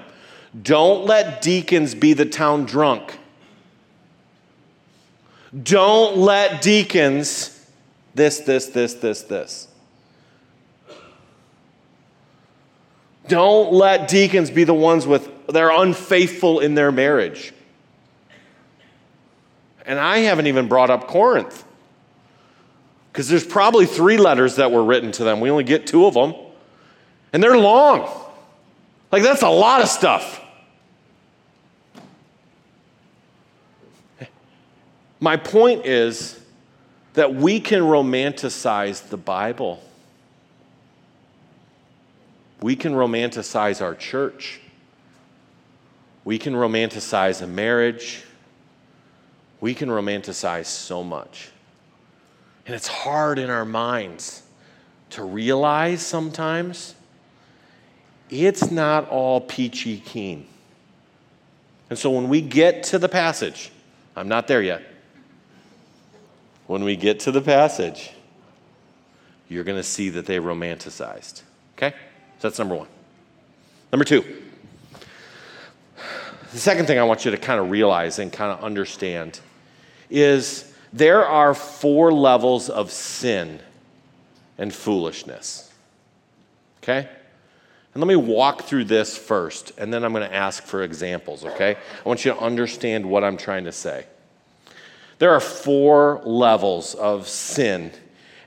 don't 0.60 1.06
let 1.06 1.42
deacons 1.42 1.96
be 1.96 2.14
the 2.14 2.26
town 2.26 2.66
drunk. 2.66 3.18
Don't 5.64 6.18
let 6.18 6.62
deacons 6.62 7.61
this, 8.14 8.40
this, 8.40 8.68
this, 8.68 8.96
this, 8.96 9.22
this. 9.24 9.68
Don't 13.28 13.72
let 13.72 14.08
deacons 14.08 14.52
be 14.52 14.64
the 14.64 14.74
ones 14.74 15.08
with 15.08 15.30
they're 15.48 15.72
unfaithful 15.72 16.60
in 16.60 16.76
their 16.76 16.92
marriage. 16.92 17.54
And 19.86 20.00
I 20.00 20.20
haven't 20.20 20.48
even 20.48 20.68
brought 20.68 20.90
up 20.90 21.08
Corinth. 21.08 21.66
Because 23.12 23.28
there's 23.28 23.46
probably 23.46 23.86
three 23.86 24.18
letters 24.18 24.56
that 24.56 24.72
were 24.72 24.84
written 24.84 25.12
to 25.14 25.24
them. 25.24 25.42
We 25.42 25.50
only 25.50 25.66
get 25.66 25.86
two 25.86 26.06
of 26.06 26.14
them. 26.14 26.34
And 27.34 27.44
they're 27.44 27.58
long. 27.58 28.10
Like, 29.12 29.24
that's 29.24 29.42
a 29.42 29.50
lot 29.50 29.82
of 29.82 29.90
stuff. 29.90 30.40
My 35.20 35.38
point 35.38 35.86
is 35.86 36.41
that 37.14 37.36
we 37.36 37.60
can 37.60 37.82
romanticize 37.82 39.10
the 39.10 39.18
Bible. 39.18 39.84
We 42.62 42.76
can 42.76 42.94
romanticize 42.94 43.82
our 43.82 43.96
church. 43.96 44.62
We 46.24 46.38
can 46.38 46.54
romanticize 46.54 47.42
a 47.42 47.48
marriage. 47.48 48.24
We 49.60 49.74
can 49.74 49.90
romanticize 49.90 50.68
so 50.68 51.04
much. 51.04 51.50
And 52.66 52.76
it's 52.76 52.88
hard 52.88 53.40
in 53.40 53.50
our 53.50 53.66
minds 53.66 54.44
to 55.12 55.24
realize 55.24 56.06
sometimes 56.06 56.96
it's 58.30 58.72
not 58.72 59.10
all 59.10 59.42
peachy 59.42 59.98
keen. 59.98 60.48
And 61.90 62.00
so 62.00 62.12
when 62.12 62.30
we 62.30 62.40
get 62.40 62.84
to 62.84 63.00
the 63.00 63.10
passage, 63.10 63.72
I'm 64.16 64.30
not 64.30 64.48
there 64.48 64.62
yet 64.62 64.91
when 66.72 66.86
we 66.86 66.96
get 66.96 67.20
to 67.20 67.34
the 67.34 67.42
passage, 67.42 68.12
you're 69.50 69.66
going 69.66 69.78
to 69.78 69.84
see 69.84 70.08
that 70.08 70.26
they 70.26 70.38
romanticized. 70.38 71.42
Okay? 71.76 71.92
So 72.40 72.48
that's 72.48 72.60
number 72.60 72.76
one. 72.76 72.88
Number 73.92 74.06
two, 74.06 74.24
the 76.54 76.58
second 76.58 76.86
thing 76.86 76.98
I 76.98 77.04
want 77.04 77.26
you 77.26 77.32
to 77.32 77.38
kind 77.38 77.60
of 77.60 77.70
realize 77.72 78.20
and 78.20 78.32
kind 78.32 78.54
of 78.54 78.64
understand 78.64 79.42
is 80.10 80.74
there 80.94 81.26
are 81.26 81.54
four 81.54 82.14
levels 82.14 82.70
of 82.70 82.90
sin 82.90 83.60
and 84.58 84.74
foolishness. 84.74 85.70
Okay? 86.82 87.10
And 87.94 88.02
let 88.02 88.08
me 88.08 88.16
walk 88.16 88.62
through 88.62 88.86
this 88.86 89.18
first, 89.18 89.74
and 89.78 89.94
then 89.94 90.06
I'm 90.06 90.14
going 90.14 90.26
to 90.26 90.34
ask 90.34 90.64
for 90.64 90.84
examples, 90.84 91.44
okay? 91.44 91.76
I 91.76 92.08
want 92.08 92.24
you 92.24 92.32
to 92.32 92.40
understand 92.40 93.06
what 93.06 93.26
I'm 93.26 93.36
trying 93.36 93.66
to 93.66 93.74
say. 93.74 94.06
There 95.22 95.36
are 95.36 95.40
four 95.40 96.20
levels 96.26 96.96
of 96.96 97.28
sin, 97.28 97.92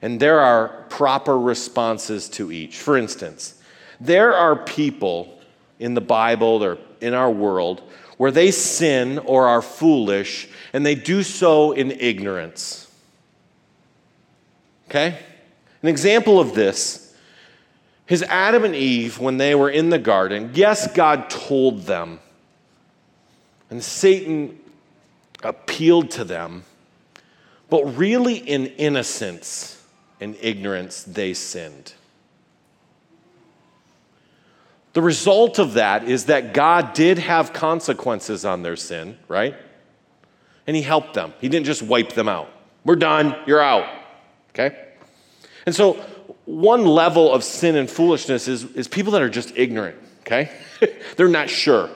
and 0.03 0.19
there 0.19 0.41
are 0.41 0.87
proper 0.89 1.39
responses 1.39 2.29
to 2.31 2.51
each. 2.51 2.79
For 2.79 2.99
instance, 2.99 3.63
there 4.01 4.35
are 4.35 4.57
people 4.57 5.39
in 5.79 5.95
the 5.95 6.01
Bible 6.01 6.65
or 6.65 6.79
in 7.01 7.15
our 7.15 7.31
world 7.31 7.81
where 8.17 8.33
they 8.33 8.51
sin 8.51 9.21
or 9.21 9.47
are 9.47 9.63
foolish, 9.63 10.49
and 10.73 10.85
they 10.85 10.97
do 10.97 11.23
so 11.23 11.71
in 11.71 11.93
ignorance. 11.93 12.93
Okay? 14.89 15.17
An 15.81 15.89
example 15.89 16.41
of 16.41 16.57
this 16.57 17.15
is 18.09 18.25
Adam 18.25 18.65
and 18.65 18.75
Eve 18.75 19.21
when 19.21 19.37
they 19.37 19.55
were 19.55 19.71
in 19.71 19.91
the 19.91 19.99
garden. 20.01 20.51
Yes, 20.55 20.93
God 20.93 21.31
told 21.31 21.83
them, 21.83 22.19
and 23.71 23.81
Satan 23.81 24.59
appealed 25.45 26.11
to 26.13 26.25
them, 26.25 26.65
but 27.71 27.85
really 27.97 28.37
in 28.37 28.67
innocence 28.67 29.83
and 30.21 30.37
ignorance 30.41 31.03
they 31.03 31.35
sinned. 31.35 31.95
The 34.95 35.03
result 35.03 35.59
of 35.59 35.75
that 35.75 36.05
is 36.05 36.27
that 36.27 36.55
God 36.55 36.95
did 36.95 37.19
have 37.19 37.53
consequences 37.53 38.45
on 38.45 38.63
their 38.63 38.77
sin, 38.77 39.19
right? 39.27 39.57
And 40.67 40.77
He 40.77 40.83
helped 40.83 41.15
them. 41.15 41.35
He 41.41 41.49
didn't 41.49 41.67
just 41.67 41.83
wipe 41.83 42.13
them 42.13 42.29
out. 42.29 42.49
We're 42.85 42.97
done, 42.97 43.37
you're 43.47 43.61
out. 43.61 43.89
Okay? 44.51 44.77
And 45.67 45.75
so, 45.75 45.95
one 46.45 46.85
level 46.85 47.33
of 47.33 47.43
sin 47.43 47.75
and 47.75 47.91
foolishness 47.91 48.47
is, 48.49 48.65
is 48.73 48.87
people 48.87 49.13
that 49.13 49.23
are 49.23 49.31
just 49.31 49.53
ignorant, 49.57 49.97
okay? 50.21 50.51
They're 51.17 51.29
not 51.29 51.51
sure. 51.51 51.91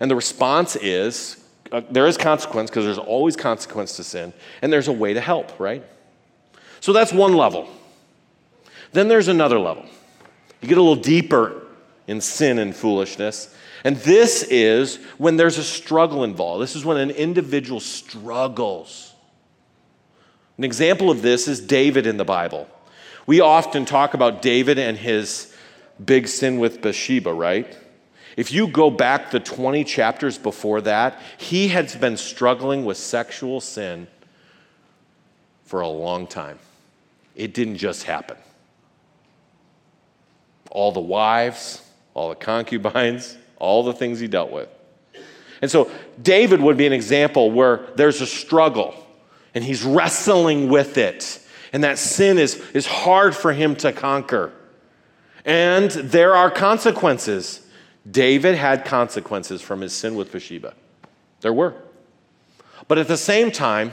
And 0.00 0.10
the 0.10 0.16
response 0.16 0.76
is 0.76 1.43
uh, 1.74 1.82
there 1.90 2.06
is 2.06 2.16
consequence 2.16 2.70
because 2.70 2.84
there's 2.84 2.98
always 2.98 3.34
consequence 3.34 3.96
to 3.96 4.04
sin, 4.04 4.32
and 4.62 4.72
there's 4.72 4.86
a 4.86 4.92
way 4.92 5.12
to 5.12 5.20
help, 5.20 5.58
right? 5.58 5.82
So 6.78 6.92
that's 6.92 7.12
one 7.12 7.34
level. 7.34 7.68
Then 8.92 9.08
there's 9.08 9.26
another 9.26 9.58
level. 9.58 9.84
You 10.60 10.68
get 10.68 10.78
a 10.78 10.82
little 10.82 11.02
deeper 11.02 11.66
in 12.06 12.20
sin 12.20 12.60
and 12.60 12.76
foolishness. 12.76 13.52
And 13.82 13.96
this 13.96 14.44
is 14.44 14.96
when 15.18 15.36
there's 15.36 15.58
a 15.58 15.64
struggle 15.64 16.22
involved. 16.22 16.62
This 16.62 16.76
is 16.76 16.84
when 16.84 16.96
an 16.96 17.10
individual 17.10 17.80
struggles. 17.80 19.12
An 20.56 20.62
example 20.62 21.10
of 21.10 21.22
this 21.22 21.48
is 21.48 21.60
David 21.60 22.06
in 22.06 22.18
the 22.18 22.24
Bible. 22.24 22.68
We 23.26 23.40
often 23.40 23.84
talk 23.84 24.14
about 24.14 24.42
David 24.42 24.78
and 24.78 24.96
his 24.96 25.52
big 26.02 26.28
sin 26.28 26.58
with 26.60 26.80
Bathsheba, 26.80 27.32
right? 27.34 27.76
If 28.36 28.52
you 28.52 28.66
go 28.66 28.90
back 28.90 29.30
the 29.30 29.40
20 29.40 29.84
chapters 29.84 30.38
before 30.38 30.80
that, 30.82 31.20
he 31.38 31.68
has 31.68 31.94
been 31.94 32.16
struggling 32.16 32.84
with 32.84 32.96
sexual 32.96 33.60
sin 33.60 34.08
for 35.64 35.80
a 35.80 35.88
long 35.88 36.26
time. 36.26 36.58
It 37.36 37.54
didn't 37.54 37.76
just 37.76 38.04
happen. 38.04 38.36
All 40.70 40.92
the 40.92 41.00
wives, 41.00 41.82
all 42.14 42.28
the 42.28 42.34
concubines, 42.34 43.36
all 43.58 43.84
the 43.84 43.92
things 43.92 44.20
he 44.20 44.26
dealt 44.26 44.50
with. 44.50 44.68
And 45.62 45.70
so 45.70 45.90
David 46.20 46.60
would 46.60 46.76
be 46.76 46.86
an 46.86 46.92
example 46.92 47.50
where 47.50 47.86
there's 47.96 48.20
a 48.20 48.26
struggle 48.26 48.94
and 49.54 49.62
he's 49.62 49.84
wrestling 49.84 50.68
with 50.68 50.98
it. 50.98 51.40
And 51.72 51.84
that 51.84 51.98
sin 51.98 52.38
is, 52.38 52.56
is 52.72 52.86
hard 52.86 53.34
for 53.34 53.52
him 53.52 53.74
to 53.76 53.92
conquer. 53.92 54.52
And 55.44 55.90
there 55.90 56.34
are 56.34 56.50
consequences. 56.50 57.63
David 58.10 58.54
had 58.54 58.84
consequences 58.84 59.62
from 59.62 59.80
his 59.80 59.92
sin 59.92 60.14
with 60.14 60.30
Bathsheba. 60.30 60.74
There 61.40 61.52
were. 61.52 61.74
But 62.88 62.98
at 62.98 63.08
the 63.08 63.16
same 63.16 63.50
time, 63.50 63.92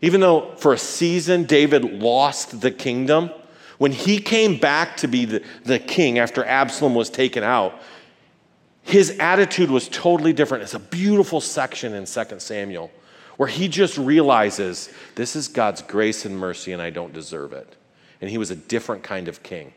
even 0.00 0.20
though 0.20 0.54
for 0.56 0.72
a 0.72 0.78
season 0.78 1.44
David 1.44 1.84
lost 1.84 2.60
the 2.60 2.70
kingdom, 2.70 3.30
when 3.78 3.92
he 3.92 4.20
came 4.20 4.58
back 4.58 4.96
to 4.98 5.08
be 5.08 5.24
the, 5.24 5.44
the 5.64 5.78
king 5.78 6.18
after 6.18 6.44
Absalom 6.44 6.94
was 6.94 7.10
taken 7.10 7.42
out, 7.42 7.80
his 8.82 9.18
attitude 9.18 9.70
was 9.70 9.88
totally 9.88 10.32
different. 10.32 10.62
It's 10.62 10.74
a 10.74 10.78
beautiful 10.78 11.40
section 11.40 11.92
in 11.92 12.04
2 12.06 12.24
Samuel 12.38 12.90
where 13.36 13.48
he 13.48 13.68
just 13.68 13.98
realizes 13.98 14.88
this 15.14 15.36
is 15.36 15.48
God's 15.48 15.82
grace 15.82 16.24
and 16.24 16.38
mercy 16.38 16.72
and 16.72 16.80
I 16.80 16.90
don't 16.90 17.12
deserve 17.12 17.52
it. 17.52 17.76
And 18.20 18.30
he 18.30 18.38
was 18.38 18.50
a 18.50 18.56
different 18.56 19.02
kind 19.02 19.28
of 19.28 19.42
king. 19.42 19.74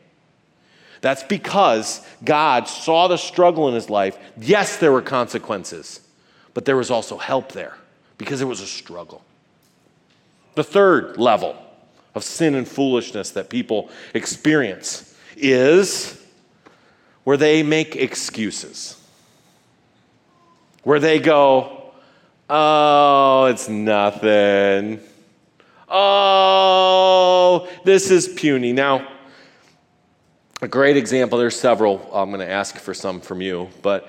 That's 1.00 1.22
because 1.22 2.06
God 2.24 2.68
saw 2.68 3.08
the 3.08 3.16
struggle 3.16 3.68
in 3.68 3.74
his 3.74 3.88
life. 3.88 4.18
Yes, 4.38 4.76
there 4.76 4.92
were 4.92 5.02
consequences, 5.02 6.00
but 6.52 6.64
there 6.64 6.76
was 6.76 6.90
also 6.90 7.16
help 7.16 7.52
there 7.52 7.76
because 8.18 8.42
it 8.42 8.46
was 8.46 8.60
a 8.60 8.66
struggle. 8.66 9.22
The 10.54 10.64
third 10.64 11.16
level 11.16 11.56
of 12.14 12.24
sin 12.24 12.54
and 12.54 12.68
foolishness 12.68 13.30
that 13.30 13.48
people 13.48 13.88
experience 14.14 15.16
is 15.36 16.20
where 17.24 17.36
they 17.36 17.62
make 17.62 17.96
excuses, 17.96 19.00
where 20.82 20.98
they 20.98 21.18
go, 21.18 21.80
Oh, 22.52 23.44
it's 23.44 23.68
nothing. 23.68 24.98
Oh, 25.88 27.68
this 27.84 28.10
is 28.10 28.26
puny. 28.26 28.72
Now, 28.72 29.06
a 30.60 30.68
great 30.68 30.96
example, 30.96 31.38
there's 31.38 31.58
several. 31.58 32.08
I'm 32.12 32.30
going 32.30 32.40
to 32.40 32.50
ask 32.50 32.76
for 32.76 32.94
some 32.94 33.20
from 33.20 33.40
you, 33.40 33.68
but 33.82 34.08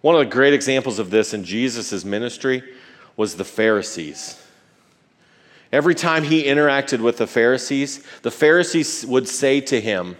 one 0.00 0.16
of 0.16 0.20
the 0.20 0.26
great 0.26 0.52
examples 0.52 0.98
of 0.98 1.10
this 1.10 1.32
in 1.32 1.44
Jesus' 1.44 2.04
ministry 2.04 2.62
was 3.16 3.36
the 3.36 3.44
Pharisees. 3.44 4.38
Every 5.70 5.94
time 5.94 6.24
he 6.24 6.44
interacted 6.44 7.00
with 7.00 7.18
the 7.18 7.26
Pharisees, 7.26 8.04
the 8.22 8.30
Pharisees 8.30 9.06
would 9.06 9.28
say 9.28 9.60
to 9.62 9.80
him, 9.80 10.16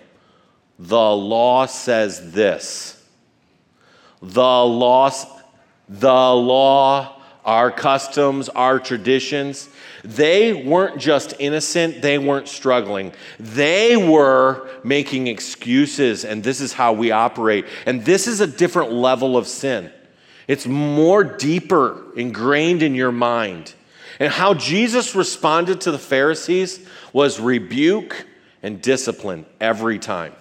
The 0.79 0.97
law 0.97 1.67
says 1.67 2.33
this. 2.33 3.05
The 4.23 4.41
law, 4.41 5.11
the 5.89 6.09
law, 6.09 7.21
our 7.45 7.73
customs, 7.73 8.49
our 8.49 8.79
traditions, 8.79 9.69
they 10.05 10.53
weren't 10.53 10.99
just 10.99 11.35
innocent, 11.39 12.03
they 12.03 12.19
weren't 12.19 12.49
struggling. 12.49 13.13
They 13.39 13.97
were 13.97 14.69
making 14.83 15.29
excuses, 15.29 16.25
and 16.25 16.43
this 16.43 16.61
is 16.61 16.73
how 16.73 16.93
we 16.93 17.13
operate. 17.13 17.67
And 17.87 18.05
this 18.05 18.27
is 18.27 18.41
a 18.41 18.47
different 18.47 18.93
level 18.93 19.37
of 19.37 19.47
sin. 19.47 19.93
It's 20.49 20.67
more 20.67 21.23
deeper 21.23 22.03
ingrained 22.17 22.83
in 22.83 22.95
your 22.95 23.13
mind. 23.13 23.75
And 24.19 24.33
how 24.33 24.55
Jesus 24.55 25.15
responded 25.15 25.83
to 25.83 25.91
the 25.91 25.99
Pharisees 25.99 26.87
was 27.13 27.41
rebuke 27.41 28.27
and 28.62 28.83
discipline 28.83 29.47
every 29.61 29.99
time. 29.99 30.35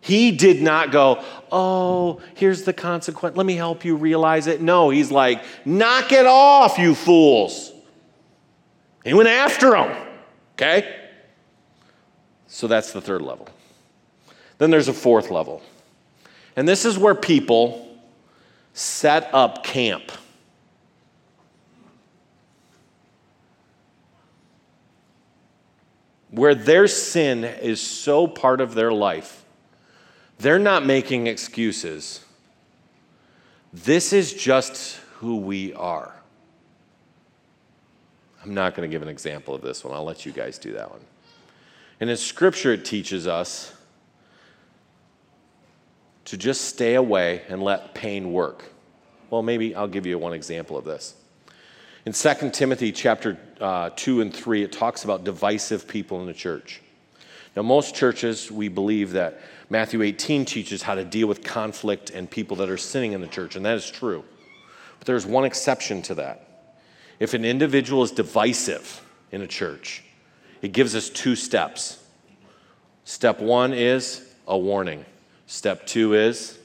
He 0.00 0.32
did 0.32 0.62
not 0.62 0.92
go, 0.92 1.22
Oh, 1.52 2.20
here's 2.34 2.62
the 2.62 2.72
consequence. 2.72 3.36
Let 3.36 3.44
me 3.44 3.56
help 3.56 3.84
you 3.84 3.96
realize 3.96 4.46
it. 4.46 4.60
No, 4.60 4.90
he's 4.90 5.10
like, 5.10 5.42
Knock 5.64 6.12
it 6.12 6.26
off, 6.26 6.78
you 6.78 6.94
fools. 6.94 7.72
He 9.04 9.14
went 9.14 9.28
after 9.28 9.70
them. 9.70 10.06
Okay? 10.54 10.96
So 12.46 12.66
that's 12.66 12.92
the 12.92 13.00
third 13.00 13.22
level. 13.22 13.48
Then 14.58 14.70
there's 14.70 14.88
a 14.88 14.92
fourth 14.92 15.30
level. 15.30 15.62
And 16.56 16.68
this 16.68 16.84
is 16.84 16.98
where 16.98 17.14
people 17.14 17.96
set 18.74 19.30
up 19.32 19.64
camp. 19.64 20.12
Where 26.30 26.54
their 26.54 26.86
sin 26.86 27.44
is 27.44 27.80
so 27.80 28.26
part 28.26 28.60
of 28.60 28.74
their 28.74 28.92
life, 28.92 29.44
they're 30.38 30.58
not 30.58 30.84
making 30.84 31.26
excuses. 31.26 32.24
This 33.72 34.12
is 34.12 34.32
just 34.32 34.96
who 35.16 35.36
we 35.36 35.72
are. 35.74 36.19
I'm 38.42 38.54
not 38.54 38.74
going 38.74 38.88
to 38.88 38.92
give 38.92 39.02
an 39.02 39.08
example 39.08 39.54
of 39.54 39.62
this 39.62 39.84
one. 39.84 39.94
I'll 39.94 40.04
let 40.04 40.24
you 40.24 40.32
guys 40.32 40.58
do 40.58 40.72
that 40.72 40.90
one. 40.90 41.00
And 42.00 42.08
in 42.08 42.16
Scripture, 42.16 42.72
it 42.72 42.84
teaches 42.84 43.26
us 43.26 43.74
to 46.24 46.36
just 46.36 46.62
stay 46.62 46.94
away 46.94 47.42
and 47.48 47.62
let 47.62 47.94
pain 47.94 48.32
work. 48.32 48.64
Well, 49.28 49.42
maybe 49.42 49.74
I'll 49.74 49.88
give 49.88 50.06
you 50.06 50.18
one 50.18 50.32
example 50.32 50.76
of 50.76 50.84
this. 50.84 51.14
In 52.06 52.12
2 52.12 52.50
Timothy 52.50 52.92
chapter 52.92 53.38
uh, 53.60 53.90
2 53.94 54.22
and 54.22 54.34
3, 54.34 54.62
it 54.62 54.72
talks 54.72 55.04
about 55.04 55.24
divisive 55.24 55.86
people 55.86 56.20
in 56.20 56.26
the 56.26 56.32
church. 56.32 56.80
Now, 57.56 57.62
most 57.62 57.94
churches, 57.94 58.50
we 58.50 58.68
believe 58.68 59.12
that 59.12 59.40
Matthew 59.68 60.02
18 60.02 60.44
teaches 60.44 60.82
how 60.82 60.94
to 60.94 61.04
deal 61.04 61.26
with 61.26 61.44
conflict 61.44 62.10
and 62.10 62.30
people 62.30 62.56
that 62.56 62.70
are 62.70 62.78
sinning 62.78 63.12
in 63.12 63.20
the 63.20 63.26
church, 63.26 63.56
and 63.56 63.64
that 63.66 63.74
is 63.74 63.90
true. 63.90 64.24
But 64.98 65.06
there's 65.06 65.26
one 65.26 65.44
exception 65.44 66.00
to 66.02 66.14
that. 66.16 66.49
If 67.20 67.34
an 67.34 67.44
individual 67.44 68.02
is 68.02 68.10
divisive 68.10 69.06
in 69.30 69.42
a 69.42 69.46
church, 69.46 70.02
it 70.62 70.72
gives 70.72 70.96
us 70.96 71.08
two 71.08 71.36
steps. 71.36 72.02
Step 73.04 73.40
one 73.40 73.72
is 73.72 74.26
a 74.48 74.58
warning, 74.58 75.04
step 75.46 75.86
two 75.86 76.14
is 76.14 76.58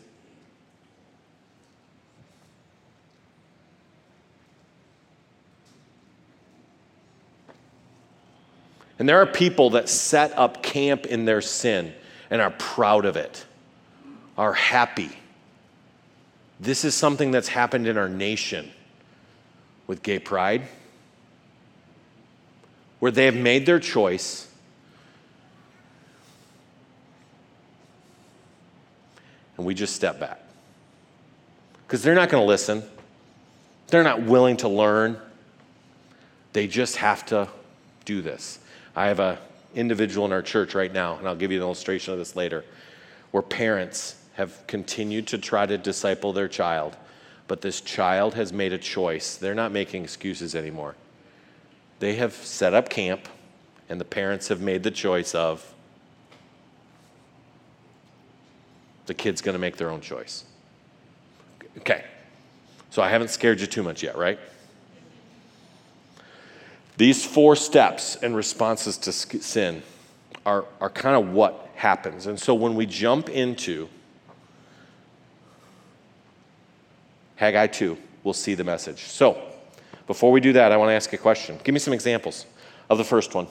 And 8.97 9.09
there 9.09 9.21
are 9.21 9.25
people 9.25 9.71
that 9.71 9.89
set 9.89 10.37
up 10.37 10.63
camp 10.63 11.05
in 11.05 11.25
their 11.25 11.41
sin 11.41 11.93
and 12.29 12.41
are 12.41 12.51
proud 12.51 13.05
of 13.05 13.17
it, 13.17 13.45
are 14.37 14.53
happy. 14.53 15.09
This 16.59 16.85
is 16.85 16.95
something 16.95 17.31
that's 17.31 17.49
happened 17.49 17.87
in 17.87 17.97
our 17.97 18.07
nation 18.07 18.71
with 19.87 20.01
gay 20.03 20.19
pride, 20.19 20.63
where 22.99 23.11
they 23.11 23.25
have 23.25 23.35
made 23.35 23.65
their 23.65 23.79
choice. 23.79 24.47
And 29.57 29.65
we 29.65 29.73
just 29.73 29.95
step 29.95 30.19
back. 30.19 30.41
Because 31.85 32.01
they're 32.01 32.15
not 32.15 32.29
going 32.29 32.41
to 32.41 32.47
listen, 32.47 32.83
they're 33.87 34.03
not 34.03 34.23
willing 34.23 34.57
to 34.57 34.67
learn. 34.67 35.17
They 36.53 36.67
just 36.67 36.97
have 36.97 37.25
to 37.27 37.47
do 38.05 38.21
this. 38.21 38.59
I 38.95 39.07
have 39.07 39.19
an 39.19 39.37
individual 39.75 40.25
in 40.25 40.31
our 40.31 40.41
church 40.41 40.73
right 40.73 40.91
now, 40.91 41.17
and 41.17 41.27
I'll 41.27 41.35
give 41.35 41.51
you 41.51 41.57
an 41.59 41.63
illustration 41.63 42.13
of 42.13 42.19
this 42.19 42.35
later, 42.35 42.65
where 43.31 43.43
parents 43.43 44.15
have 44.33 44.65
continued 44.67 45.27
to 45.27 45.37
try 45.37 45.65
to 45.65 45.77
disciple 45.77 46.33
their 46.33 46.47
child 46.47 46.97
but 47.47 47.61
this 47.61 47.81
child 47.81 48.33
has 48.33 48.51
made 48.51 48.73
a 48.73 48.77
choice. 48.77 49.37
They're 49.37 49.55
not 49.55 49.71
making 49.71 50.03
excuses 50.03 50.55
anymore. 50.55 50.95
They 51.99 52.15
have 52.15 52.33
set 52.33 52.73
up 52.73 52.89
camp, 52.89 53.27
and 53.89 53.99
the 53.99 54.05
parents 54.05 54.47
have 54.47 54.61
made 54.61 54.83
the 54.83 54.91
choice 54.91 55.35
of 55.35 55.73
the 59.05 59.13
kid's 59.13 59.41
going 59.41 59.53
to 59.53 59.59
make 59.59 59.77
their 59.77 59.89
own 59.89 60.01
choice. 60.01 60.43
Okay. 61.77 62.03
So 62.89 63.01
I 63.01 63.09
haven't 63.09 63.29
scared 63.29 63.59
you 63.59 63.67
too 63.67 63.83
much 63.83 64.01
yet, 64.01 64.17
right? 64.17 64.39
These 66.97 67.25
four 67.25 67.55
steps 67.55 68.15
and 68.15 68.35
responses 68.35 68.97
to 68.99 69.11
sin 69.11 69.83
are, 70.45 70.65
are 70.79 70.89
kind 70.89 71.15
of 71.15 71.33
what 71.33 71.69
happens. 71.75 72.25
And 72.25 72.39
so 72.39 72.53
when 72.53 72.75
we 72.75 72.85
jump 72.85 73.29
into 73.29 73.89
Haggai 77.35 77.67
2, 77.67 77.97
we'll 78.23 78.33
see 78.33 78.53
the 78.53 78.63
message. 78.63 79.03
So, 79.03 79.41
before 80.07 80.31
we 80.31 80.39
do 80.39 80.53
that, 80.53 80.71
I 80.71 80.77
want 80.77 80.89
to 80.89 80.93
ask 80.93 81.11
a 81.13 81.17
question. 81.17 81.59
Give 81.63 81.73
me 81.73 81.79
some 81.79 81.93
examples 81.93 82.45
of 82.89 82.97
the 82.97 83.03
first 83.03 83.33
one. 83.33 83.47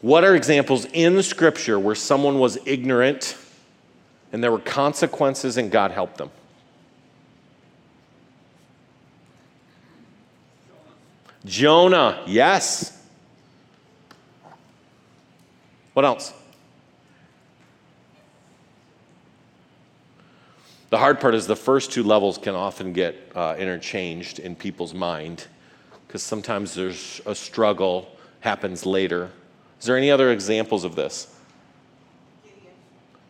What 0.00 0.24
are 0.24 0.34
examples 0.34 0.86
in 0.86 1.22
scripture 1.22 1.78
where 1.78 1.94
someone 1.94 2.38
was 2.38 2.58
ignorant 2.64 3.36
and 4.32 4.42
there 4.42 4.50
were 4.50 4.60
consequences 4.60 5.56
and 5.56 5.70
God 5.70 5.90
helped 5.90 6.16
them? 6.16 6.30
Jonah, 11.44 12.22
yes. 12.26 12.96
What 15.92 16.04
else? 16.04 16.32
The 20.90 20.98
hard 20.98 21.20
part 21.20 21.36
is 21.36 21.46
the 21.46 21.54
first 21.54 21.92
two 21.92 22.02
levels 22.02 22.36
can 22.36 22.56
often 22.56 22.92
get 22.92 23.16
uh, 23.36 23.54
interchanged 23.56 24.40
in 24.40 24.56
people's 24.56 24.92
mind 24.92 25.46
because 26.06 26.20
sometimes 26.20 26.74
there's 26.74 27.20
a 27.26 27.34
struggle 27.34 28.10
happens 28.40 28.84
later. 28.84 29.30
Is 29.78 29.86
there 29.86 29.96
any 29.96 30.10
other 30.10 30.32
examples 30.32 30.82
of 30.82 30.96
this? 30.96 31.32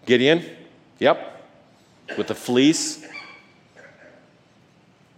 Gideon. 0.06 0.38
Gideon? 0.38 0.56
Yep. 1.00 1.46
With 2.16 2.28
the 2.28 2.34
fleece. 2.34 3.04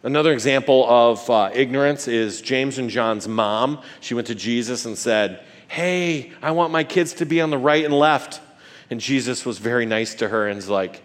Another 0.02 0.32
example 0.32 0.84
of 0.88 1.30
uh, 1.30 1.50
ignorance 1.54 2.08
is 2.08 2.40
James 2.40 2.78
and 2.78 2.90
John's 2.90 3.28
mom. 3.28 3.80
She 4.00 4.14
went 4.14 4.26
to 4.26 4.34
Jesus 4.34 4.84
and 4.84 4.98
said, 4.98 5.44
Hey, 5.68 6.32
I 6.42 6.50
want 6.50 6.72
my 6.72 6.82
kids 6.82 7.12
to 7.14 7.24
be 7.24 7.40
on 7.40 7.50
the 7.50 7.58
right 7.58 7.84
and 7.84 7.94
left. 7.94 8.40
And 8.90 9.00
Jesus 9.00 9.46
was 9.46 9.58
very 9.58 9.86
nice 9.86 10.16
to 10.16 10.28
her 10.28 10.48
and 10.48 10.56
was 10.56 10.68
like, 10.68 11.02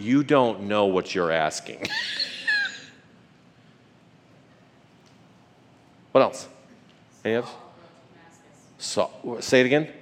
You 0.00 0.24
don't 0.24 0.62
know 0.62 0.86
what 0.86 1.14
you're 1.14 1.30
asking. 1.30 1.86
what 6.12 6.22
else? 6.22 6.48
Any 7.22 7.34
else? 7.34 7.50
Saul, 8.78 9.36
say 9.40 9.60
it 9.60 9.66
again. 9.66 9.92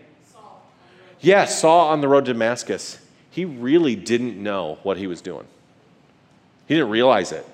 Yeah, 1.21 1.47
Saul 1.47 1.89
on 1.89 2.01
the 2.01 2.07
road 2.07 2.27
to 2.27 2.33
Damascus. 2.33 3.05
He 3.33 3.45
really 3.45 3.97
didn't 3.97 4.41
know 4.41 4.79
what 4.85 4.99
he 4.99 5.09
was 5.09 5.21
doing. 5.21 5.47
He 6.69 6.75
didn't 6.75 6.91
realize 6.91 7.33
it. 7.33 7.45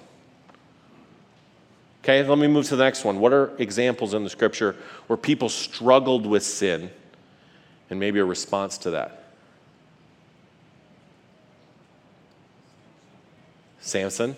Okay, 2.02 2.22
let 2.22 2.36
me 2.36 2.46
move 2.46 2.66
to 2.66 2.76
the 2.76 2.84
next 2.84 3.06
one. 3.06 3.20
What 3.20 3.32
are 3.32 3.52
examples 3.56 4.12
in 4.12 4.22
the 4.22 4.28
scripture 4.28 4.76
where 5.06 5.16
people 5.16 5.48
struggled 5.48 6.26
with 6.26 6.42
sin 6.42 6.90
and 7.88 7.98
maybe 7.98 8.18
a 8.18 8.24
response 8.26 8.76
to 8.78 8.90
that? 8.90 9.23
Samson. 13.84 14.34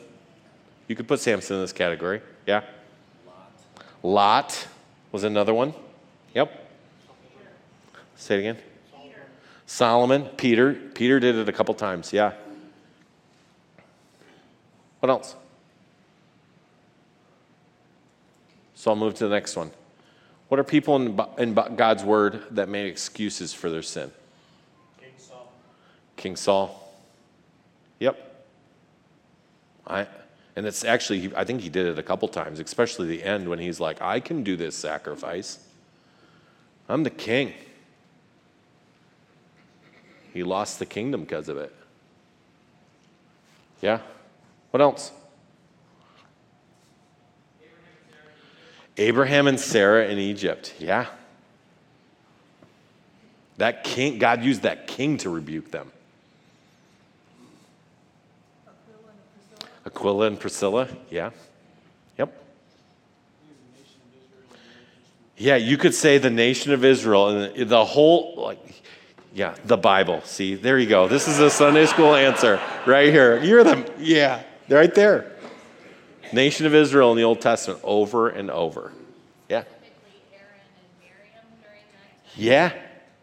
You 0.89 0.97
could 0.97 1.07
put 1.07 1.21
Samson 1.21 1.57
in 1.57 1.63
this 1.63 1.73
category. 1.73 2.21
Yeah? 2.47 2.63
Lot. 3.25 3.53
Lot 4.03 4.69
was 5.13 5.23
another 5.23 5.55
one. 5.55 5.73
Yep. 6.35 6.69
Say 8.17 8.37
it 8.37 8.39
again. 8.41 8.59
Peter. 9.01 9.17
Solomon, 9.67 10.25
Peter. 10.37 10.75
Peter 10.75 11.21
did 11.21 11.37
it 11.37 11.49
a 11.49 11.53
couple 11.53 11.75
times. 11.75 12.13
Yeah. 12.13 12.33
What 14.99 15.11
else? 15.11 15.37
So 18.75 18.91
I'll 18.91 18.97
move 18.97 19.15
to 19.15 19.29
the 19.29 19.35
next 19.35 19.57
one. 19.57 19.71
What 20.49 20.59
are 20.59 20.65
people 20.65 20.97
in, 20.97 21.21
in 21.39 21.55
God's 21.55 22.03
word 22.03 22.43
that 22.51 22.69
made 22.69 22.87
excuses 22.87 23.55
for 23.55 23.71
their 23.71 23.83
sin? 23.83 24.11
King 25.01 25.13
Saul. 25.17 25.53
King 26.17 26.37
Saul. 26.37 26.93
Yep. 28.01 28.26
I, 29.87 30.07
and 30.57 30.67
it's 30.67 30.85
actually, 30.85 31.33
I 31.37 31.45
think 31.45 31.61
he 31.61 31.69
did 31.69 31.87
it 31.87 31.99
a 31.99 32.03
couple 32.03 32.29
times, 32.29 32.61
especially 32.61 33.07
the 33.07 33.23
end 33.23 33.49
when 33.49 33.59
he's 33.59 33.79
like, 33.79 34.01
I 34.01 34.21
can 34.21 34.43
do 34.43 34.57
this 34.57 34.75
sacrifice. 34.75 35.59
I'm 36.89 37.03
the 37.03 37.11
king. 37.11 37.53
He 40.33 40.43
lost 40.43 40.79
the 40.79 40.87
kingdom 40.87 41.23
because 41.23 41.49
of 41.49 41.57
it. 41.57 41.75
Yeah? 43.81 44.01
What 44.71 44.81
else? 44.81 45.13
Abraham 48.99 49.47
and 49.47 49.61
Sarah 49.61 50.09
in 50.09 50.19
Egypt. 50.19 50.75
Yeah. 50.79 51.07
That 53.59 53.85
king, 53.85 54.19
God 54.19 54.43
used 54.43 54.63
that 54.63 54.87
king 54.87 55.19
to 55.19 55.31
rebuke 55.31 55.71
them. 55.71 55.93
Aquila 59.87 60.27
and 60.27 60.39
Priscilla, 60.39 60.89
yeah. 61.11 61.31
Yep. 62.19 62.45
Yeah, 65.37 65.57
you 65.57 65.79
could 65.79 65.95
say 65.95 66.19
the 66.19 66.31
nation 66.31 66.73
of 66.73 66.85
Israel 66.85 67.29
and 67.29 67.71
the 67.71 67.85
whole, 67.85 68.35
like, 68.37 68.83
yeah, 69.33 69.55
the 69.65 69.77
Bible. 69.77 70.23
See, 70.25 70.57
there 70.57 70.79
you 70.79 70.89
go. 70.89 71.07
This 71.07 71.29
is 71.29 71.39
a 71.39 71.49
Sunday 71.49 71.87
school 71.87 72.15
answer 72.15 72.61
right 72.85 73.13
here. 73.13 73.41
You're 73.43 73.63
the, 73.63 73.89
yeah, 73.99 74.43
right 74.69 74.95
there. 74.95 75.33
Nation 76.33 76.67
of 76.67 76.75
Israel 76.75 77.13
in 77.13 77.17
the 77.17 77.23
Old 77.23 77.41
Testament 77.41 77.81
over 77.85 78.29
and 78.29 78.51
over. 78.51 78.93
Yeah. 79.49 79.63
Yeah. 82.35 82.73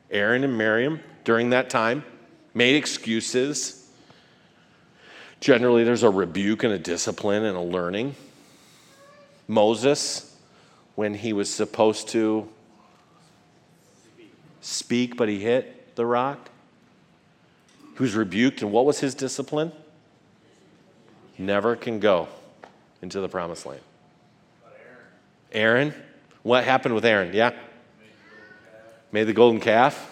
Aaron 0.10 0.46
and 0.46 0.58
Miriam 0.58 1.02
during 1.26 1.50
that 1.50 1.70
time 1.70 2.06
made 2.54 2.76
excuses. 2.76 3.83
Generally, 5.44 5.84
there's 5.84 6.04
a 6.04 6.10
rebuke 6.10 6.64
and 6.64 6.72
a 6.72 6.80
discipline 6.80 7.44
and 7.44 7.58
a 7.58 7.62
learning. 7.62 8.16
Moses, 9.46 10.38
when 10.96 11.14
he 11.14 11.34
was 11.34 11.50
supposed 11.50 12.08
to 12.08 12.48
speak, 14.62 15.18
but 15.18 15.28
he 15.28 15.42
hit 15.42 15.98
the 15.98 16.06
rock, 16.06 16.50
he 17.98 18.02
was 18.02 18.16
rebuked, 18.16 18.62
and 18.62 18.72
what 18.72 18.86
was 18.86 19.02
his 19.02 19.14
discipline? 19.16 19.74
Never 21.38 21.76
can 21.76 22.00
go 22.00 22.30
into 23.02 23.20
the 23.20 23.28
promised 23.28 23.66
land. 23.66 23.82
Aaron, 25.52 25.94
what 26.44 26.64
happened 26.64 26.96
with 26.96 27.04
Aaron? 27.04 27.34
Yeah? 27.34 27.52
Made 29.12 29.26
the 29.26 29.34
golden 29.34 29.60
calf? 29.60 30.10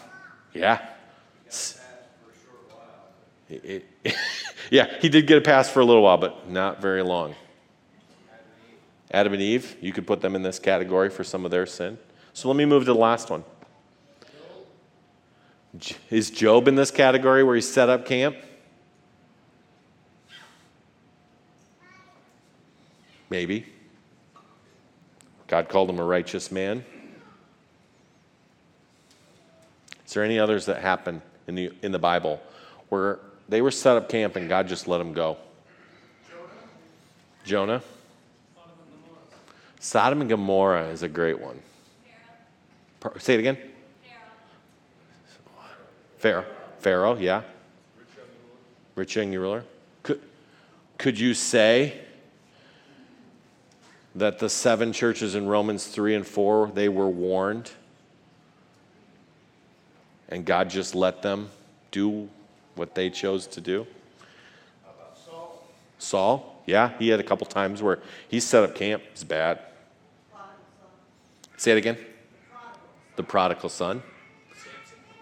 Yeah. 0.53 0.85
It, 3.49 3.85
it, 4.03 4.15
yeah, 4.71 4.87
he 5.01 5.09
did 5.09 5.27
get 5.27 5.37
a 5.37 5.41
pass 5.41 5.69
for 5.69 5.81
a 5.81 5.85
little 5.85 6.01
while, 6.01 6.17
but 6.17 6.49
not 6.49 6.81
very 6.81 7.03
long. 7.03 7.35
Adam 9.11 9.33
and 9.33 9.41
Eve, 9.41 9.75
you 9.81 9.91
could 9.91 10.07
put 10.07 10.21
them 10.21 10.33
in 10.33 10.41
this 10.41 10.59
category 10.59 11.09
for 11.09 11.25
some 11.25 11.43
of 11.43 11.51
their 11.51 11.65
sin. 11.65 11.97
So 12.31 12.47
let 12.47 12.55
me 12.55 12.63
move 12.63 12.83
to 12.83 12.93
the 12.93 12.99
last 12.99 13.29
one. 13.29 13.43
Is 16.09 16.31
Job 16.31 16.69
in 16.69 16.75
this 16.75 16.89
category 16.89 17.43
where 17.43 17.55
he 17.55 17.61
set 17.61 17.89
up 17.89 18.05
camp? 18.05 18.37
Maybe. 23.29 23.65
God 25.47 25.67
called 25.67 25.89
him 25.89 25.99
a 25.99 26.05
righteous 26.05 26.49
man. 26.49 26.85
Is 30.05 30.13
there 30.13 30.23
any 30.23 30.39
others 30.39 30.65
that 30.67 30.81
happen 30.81 31.21
in 31.47 31.55
the, 31.55 31.73
in 31.81 31.91
the 31.91 31.99
Bible 31.99 32.41
where 32.87 33.19
they 33.51 33.61
were 33.61 33.69
set 33.69 33.97
up 33.97 34.07
camp 34.07 34.37
and 34.37 34.47
God 34.47 34.69
just 34.69 34.87
let 34.87 34.97
them 34.97 35.11
go? 35.11 35.35
Jonah. 37.43 37.81
Sodom 39.81 40.21
and 40.21 40.29
Gomorrah 40.29 40.87
is 40.87 41.03
a 41.03 41.09
great 41.09 41.37
one. 41.37 41.59
Pharaoh. 43.01 43.17
Say 43.17 43.33
it 43.33 43.39
again. 43.41 43.57
Pharaoh. 46.17 46.45
Pharaoh, 46.79 47.17
yeah. 47.17 47.41
Rich 48.95 49.17
young 49.17 49.33
ruler. 49.33 49.65
Could, 50.03 50.21
could 50.97 51.19
you 51.19 51.33
say 51.33 51.99
that 54.15 54.39
the 54.39 54.49
seven 54.49 54.93
churches 54.93 55.35
in 55.35 55.47
Romans 55.47 55.87
3 55.87 56.15
and 56.15 56.25
4, 56.25 56.71
they 56.73 56.87
were 56.87 57.09
warned. 57.09 57.71
And 60.29 60.45
God 60.45 60.69
just 60.69 60.95
let 60.95 61.21
them 61.21 61.49
do 61.91 62.29
what 62.75 62.95
they 62.95 63.09
chose 63.09 63.47
to 63.47 63.61
do. 63.61 63.85
Saul? 65.25 65.63
Saul, 65.97 66.63
yeah, 66.65 66.91
he 66.99 67.09
had 67.09 67.19
a 67.19 67.23
couple 67.23 67.45
times 67.47 67.81
where 67.81 67.99
he 68.27 68.39
set 68.39 68.63
up 68.63 68.75
camp. 68.75 69.03
It's 69.11 69.23
bad. 69.23 69.59
Say 71.57 71.73
it 71.73 71.77
again. 71.77 71.97
The 73.15 73.23
prodigal 73.23 73.69
son. 73.69 74.01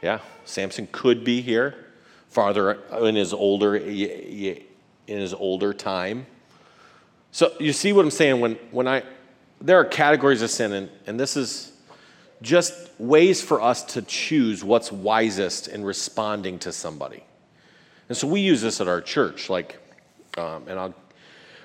Yeah, 0.01 0.19
Samson 0.45 0.87
could 0.91 1.23
be 1.23 1.41
here 1.41 1.87
farther 2.29 2.73
in 3.01 3.15
his 3.15 3.33
older 3.33 3.75
in 3.75 4.65
his 5.07 5.33
older 5.33 5.73
time. 5.73 6.25
So 7.31 7.51
you 7.59 7.73
see 7.73 7.93
what 7.93 8.05
I'm 8.05 8.11
saying 8.11 8.39
when, 8.39 8.55
when 8.71 8.87
I, 8.87 9.03
there 9.61 9.79
are 9.79 9.85
categories 9.85 10.41
of 10.41 10.49
sin, 10.49 10.73
and, 10.73 10.89
and 11.05 11.19
this 11.19 11.37
is 11.37 11.73
just 12.41 12.89
ways 12.97 13.41
for 13.41 13.61
us 13.61 13.83
to 13.83 14.01
choose 14.01 14.63
what's 14.63 14.91
wisest 14.91 15.67
in 15.67 15.83
responding 15.83 16.59
to 16.59 16.71
somebody. 16.71 17.23
And 18.09 18.17
so 18.17 18.27
we 18.27 18.41
use 18.41 18.61
this 18.61 18.81
at 18.81 18.87
our 18.87 19.01
church, 19.01 19.49
like, 19.49 19.77
um, 20.37 20.67
and 20.67 20.79
I'll, 20.79 20.95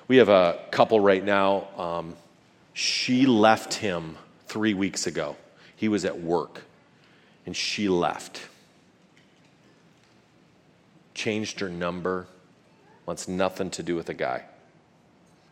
we 0.08 0.18
have 0.18 0.28
a 0.28 0.60
couple 0.70 1.00
right 1.00 1.24
now. 1.24 1.68
Um, 1.78 2.16
she 2.74 3.24
left 3.24 3.74
him 3.74 4.16
three 4.46 4.74
weeks 4.74 5.06
ago. 5.06 5.36
He 5.74 5.88
was 5.88 6.04
at 6.04 6.20
work, 6.20 6.62
and 7.46 7.56
she 7.56 7.88
left. 7.88 8.42
Changed 11.14 11.60
her 11.60 11.70
number, 11.70 12.26
wants 13.06 13.26
nothing 13.26 13.70
to 13.70 13.82
do 13.82 13.96
with 13.96 14.06
the 14.06 14.14
guy. 14.14 14.44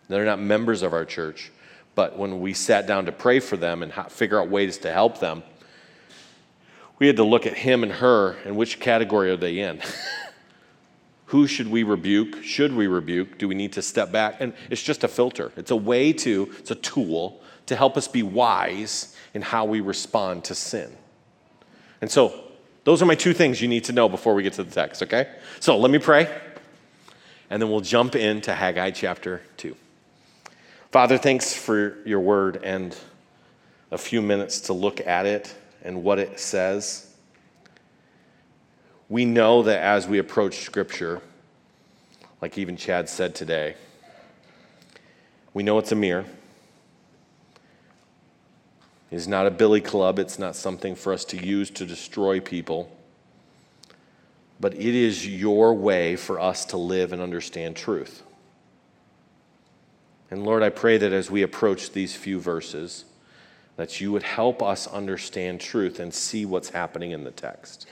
They're 0.08 0.26
not 0.26 0.40
members 0.40 0.82
of 0.82 0.92
our 0.92 1.06
church, 1.06 1.50
But 1.94 2.18
when 2.18 2.40
we 2.40 2.52
sat 2.52 2.86
down 2.86 3.06
to 3.06 3.12
pray 3.12 3.40
for 3.40 3.56
them 3.56 3.82
and 3.82 3.92
figure 4.10 4.40
out 4.40 4.48
ways 4.48 4.78
to 4.78 4.92
help 4.92 5.20
them, 5.20 5.42
we 6.98 7.06
had 7.06 7.16
to 7.16 7.24
look 7.24 7.46
at 7.46 7.54
him 7.54 7.82
and 7.82 7.92
her 7.92 8.36
and 8.44 8.56
which 8.56 8.78
category 8.78 9.30
are 9.30 9.36
they 9.36 9.58
in? 9.58 9.80
Who 11.32 11.46
should 11.46 11.68
we 11.68 11.82
rebuke? 11.82 12.44
Should 12.44 12.74
we 12.74 12.86
rebuke? 12.86 13.38
Do 13.38 13.48
we 13.48 13.54
need 13.54 13.72
to 13.72 13.80
step 13.80 14.12
back? 14.12 14.36
And 14.40 14.52
it's 14.68 14.82
just 14.82 15.02
a 15.02 15.08
filter. 15.08 15.50
It's 15.56 15.70
a 15.70 15.76
way 15.76 16.12
to, 16.12 16.52
it's 16.58 16.70
a 16.70 16.74
tool 16.74 17.40
to 17.64 17.74
help 17.74 17.96
us 17.96 18.06
be 18.06 18.22
wise 18.22 19.16
in 19.32 19.40
how 19.40 19.64
we 19.64 19.80
respond 19.80 20.44
to 20.44 20.54
sin. 20.54 20.94
And 22.02 22.10
so, 22.10 22.38
those 22.84 23.00
are 23.00 23.06
my 23.06 23.14
two 23.14 23.32
things 23.32 23.62
you 23.62 23.68
need 23.68 23.84
to 23.84 23.94
know 23.94 24.10
before 24.10 24.34
we 24.34 24.42
get 24.42 24.52
to 24.54 24.62
the 24.62 24.70
text, 24.70 25.02
okay? 25.04 25.34
So, 25.58 25.78
let 25.78 25.90
me 25.90 25.98
pray, 25.98 26.28
and 27.48 27.62
then 27.62 27.70
we'll 27.70 27.80
jump 27.80 28.14
into 28.14 28.54
Haggai 28.54 28.90
chapter 28.90 29.40
2. 29.56 29.74
Father, 30.90 31.16
thanks 31.16 31.54
for 31.54 31.96
your 32.04 32.20
word 32.20 32.60
and 32.62 32.94
a 33.90 33.96
few 33.96 34.20
minutes 34.20 34.60
to 34.62 34.74
look 34.74 35.00
at 35.06 35.24
it 35.24 35.54
and 35.82 36.04
what 36.04 36.18
it 36.18 36.38
says 36.38 37.11
we 39.12 39.26
know 39.26 39.62
that 39.62 39.78
as 39.78 40.08
we 40.08 40.16
approach 40.16 40.60
Scripture, 40.60 41.20
like 42.40 42.56
even 42.56 42.78
Chad 42.78 43.10
said 43.10 43.34
today, 43.34 43.74
we 45.52 45.62
know 45.62 45.76
it's 45.76 45.92
a 45.92 45.94
mirror. 45.94 46.24
It's 49.10 49.26
not 49.26 49.46
a 49.46 49.50
billy 49.50 49.82
club, 49.82 50.18
it's 50.18 50.38
not 50.38 50.56
something 50.56 50.94
for 50.94 51.12
us 51.12 51.26
to 51.26 51.36
use 51.36 51.68
to 51.72 51.84
destroy 51.84 52.40
people. 52.40 52.90
But 54.58 54.72
it 54.72 54.94
is 54.94 55.28
your 55.28 55.74
way 55.74 56.16
for 56.16 56.40
us 56.40 56.64
to 56.66 56.78
live 56.78 57.12
and 57.12 57.20
understand 57.20 57.76
truth. 57.76 58.22
And 60.30 60.42
Lord, 60.42 60.62
I 60.62 60.70
pray 60.70 60.96
that 60.96 61.12
as 61.12 61.30
we 61.30 61.42
approach 61.42 61.92
these 61.92 62.16
few 62.16 62.40
verses, 62.40 63.04
that 63.76 64.00
you 64.00 64.10
would 64.10 64.22
help 64.22 64.62
us 64.62 64.86
understand 64.86 65.60
truth 65.60 66.00
and 66.00 66.14
see 66.14 66.46
what's 66.46 66.70
happening 66.70 67.10
in 67.10 67.24
the 67.24 67.30
text. 67.30 67.86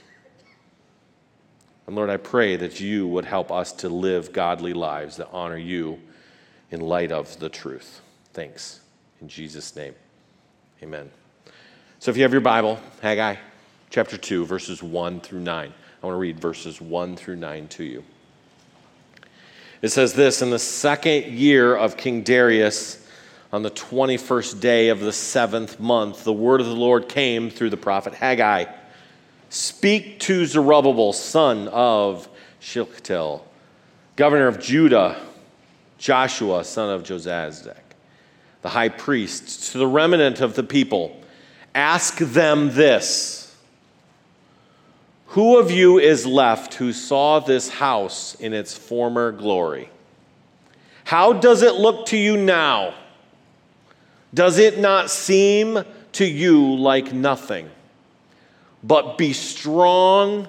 And 1.87 1.95
Lord, 1.95 2.09
I 2.09 2.17
pray 2.17 2.55
that 2.55 2.79
you 2.79 3.07
would 3.07 3.25
help 3.25 3.51
us 3.51 3.71
to 3.73 3.89
live 3.89 4.33
godly 4.33 4.73
lives 4.73 5.17
that 5.17 5.29
honor 5.31 5.57
you 5.57 5.99
in 6.69 6.79
light 6.81 7.11
of 7.11 7.39
the 7.39 7.49
truth. 7.49 8.01
Thanks. 8.33 8.79
In 9.19 9.27
Jesus' 9.27 9.75
name, 9.75 9.93
amen. 10.81 11.11
So 11.99 12.11
if 12.11 12.17
you 12.17 12.23
have 12.23 12.31
your 12.31 12.41
Bible, 12.41 12.79
Haggai 13.01 13.35
chapter 13.91 14.17
2, 14.17 14.45
verses 14.45 14.81
1 14.81 15.19
through 15.19 15.41
9. 15.41 15.73
I 16.01 16.05
want 16.05 16.15
to 16.15 16.19
read 16.19 16.39
verses 16.39 16.79
1 16.79 17.17
through 17.17 17.35
9 17.35 17.67
to 17.67 17.83
you. 17.83 18.03
It 19.81 19.89
says 19.89 20.13
this 20.13 20.41
In 20.41 20.49
the 20.49 20.59
second 20.59 21.25
year 21.25 21.75
of 21.75 21.97
King 21.97 22.23
Darius, 22.23 23.05
on 23.51 23.63
the 23.63 23.71
21st 23.71 24.61
day 24.61 24.89
of 24.89 25.01
the 25.01 25.11
seventh 25.11 25.79
month, 25.79 26.23
the 26.23 26.31
word 26.31 26.61
of 26.61 26.67
the 26.67 26.75
Lord 26.75 27.09
came 27.09 27.49
through 27.49 27.69
the 27.69 27.77
prophet 27.77 28.13
Haggai. 28.13 28.65
Speak 29.51 30.17
to 30.21 30.45
Zerubbabel, 30.45 31.11
son 31.11 31.67
of 31.67 32.29
Shealtiel, 32.61 33.45
governor 34.15 34.47
of 34.47 34.61
Judah, 34.61 35.21
Joshua, 35.97 36.63
son 36.63 36.89
of 36.89 37.03
Jozadak, 37.03 37.75
the 38.61 38.69
high 38.69 38.87
priest, 38.87 39.73
to 39.73 39.77
the 39.77 39.87
remnant 39.87 40.39
of 40.39 40.55
the 40.55 40.63
people. 40.63 41.21
Ask 41.75 42.19
them 42.19 42.71
this 42.75 43.53
Who 45.27 45.57
of 45.57 45.69
you 45.69 45.99
is 45.99 46.25
left 46.25 46.75
who 46.75 46.93
saw 46.93 47.41
this 47.41 47.67
house 47.67 48.35
in 48.35 48.53
its 48.53 48.77
former 48.77 49.33
glory? 49.33 49.89
How 51.03 51.33
does 51.33 51.61
it 51.61 51.73
look 51.75 52.05
to 52.05 52.17
you 52.17 52.37
now? 52.37 52.93
Does 54.33 54.59
it 54.59 54.79
not 54.79 55.09
seem 55.09 55.83
to 56.13 56.25
you 56.25 56.73
like 56.77 57.11
nothing? 57.11 57.69
But 58.83 59.17
be 59.17 59.33
strong, 59.33 60.47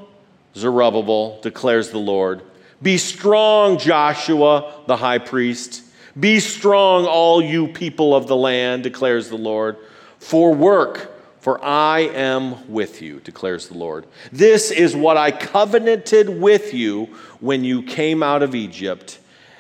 Zerubbabel, 0.55 1.41
declares 1.43 1.91
the 1.91 1.99
Lord. 1.99 2.43
Be 2.81 2.99
strong, 2.99 3.79
Joshua, 3.79 4.75
the 4.87 4.97
high 4.97 5.19
priest. 5.19 5.83
Be 6.19 6.41
strong, 6.41 7.07
all 7.07 7.43
you 7.43 7.69
people 7.69 8.15
of 8.15 8.27
the 8.27 8.37
land, 8.37 8.83
declares 8.83 9.29
the 9.29 9.37
Lord. 9.37 9.77
For 10.19 10.55
work, 10.55 11.13
for 11.41 11.63
I 11.65 12.01
am 12.01 12.73
with 12.73 13.03
you, 13.03 13.21
declares 13.21 13.69
the 13.69 13.79
Lord. 13.79 14.07
This 14.31 14.71
is 14.71 14.95
what 14.95 15.17
I 15.17 15.31
covenanted 15.31 16.29
with 16.41 16.75
you 16.75 17.07
when 17.41 17.65
you 17.65 17.83
came 17.83 18.23
out 18.23 18.43
of 18.43 18.55
Egypt, 18.55 19.19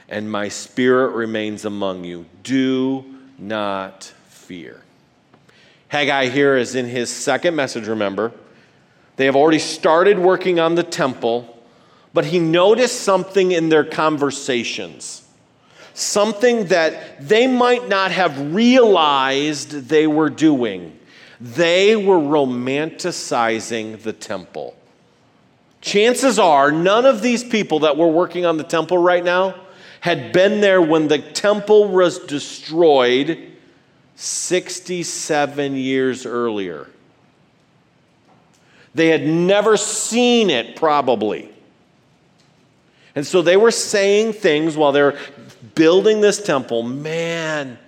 and 0.09 0.31
my 0.31 0.49
spirit 0.49 1.15
remains 1.15 1.65
among 1.65 2.05
you. 2.05 2.27
Do 2.43 3.05
not 3.39 4.05
fear. 4.29 4.83
Haggai 5.89 6.29
here 6.29 6.57
is 6.57 6.75
in 6.75 6.87
his 6.87 7.11
second 7.11 7.55
message, 7.57 7.87
remember. 7.87 8.33
They 9.17 9.27
have 9.27 9.37
already 9.37 9.59
started 9.59 10.19
working 10.19 10.59
on 10.59 10.75
the 10.75 10.83
temple, 10.83 11.63
but 12.15 12.27
he 12.27 12.39
noticed 12.39 13.01
something 13.01 13.53
in 13.53 13.69
their 13.69 13.85
conversations, 13.85 15.23
something 15.95 16.67
that 16.67 17.27
they 17.27 17.47
might 17.47 17.89
not 17.89 18.11
have 18.11 18.55
realized 18.55 19.89
they 19.89 20.07
were 20.07 20.31
doing. 20.31 20.99
They 21.41 21.97
were 21.97 22.19
romanticizing 22.19 24.03
the 24.03 24.13
temple. 24.13 24.77
Chances 25.81 26.39
are, 26.39 26.71
none 26.71 27.05
of 27.05 27.23
these 27.23 27.43
people 27.43 27.81
that 27.81 27.97
were 27.97 28.09
working 28.09 28.47
on 28.47 28.57
the 28.57 28.65
temple 28.65 28.97
right 28.97 29.25
now 29.25 29.57
had 30.01 30.33
been 30.33 30.61
there 30.61 30.81
when 30.81 31.09
the 31.09 31.19
temple 31.19 31.89
was 31.89 32.21
destroyed 32.21 33.51
67 34.15 35.77
years 35.77 36.25
earlier. 36.25 36.89
They 38.95 39.09
had 39.09 39.27
never 39.27 39.77
seen 39.77 40.51
it, 40.51 40.77
probably. 40.77 41.49
And 43.15 43.27
so 43.27 43.43
they 43.43 43.57
were 43.57 43.71
saying 43.71 44.35
things 44.35 44.77
while 44.77 44.93
they're 44.93 45.19
building 45.75 46.21
this 46.21 46.43
temple. 46.43 46.83
Man, 46.83 47.79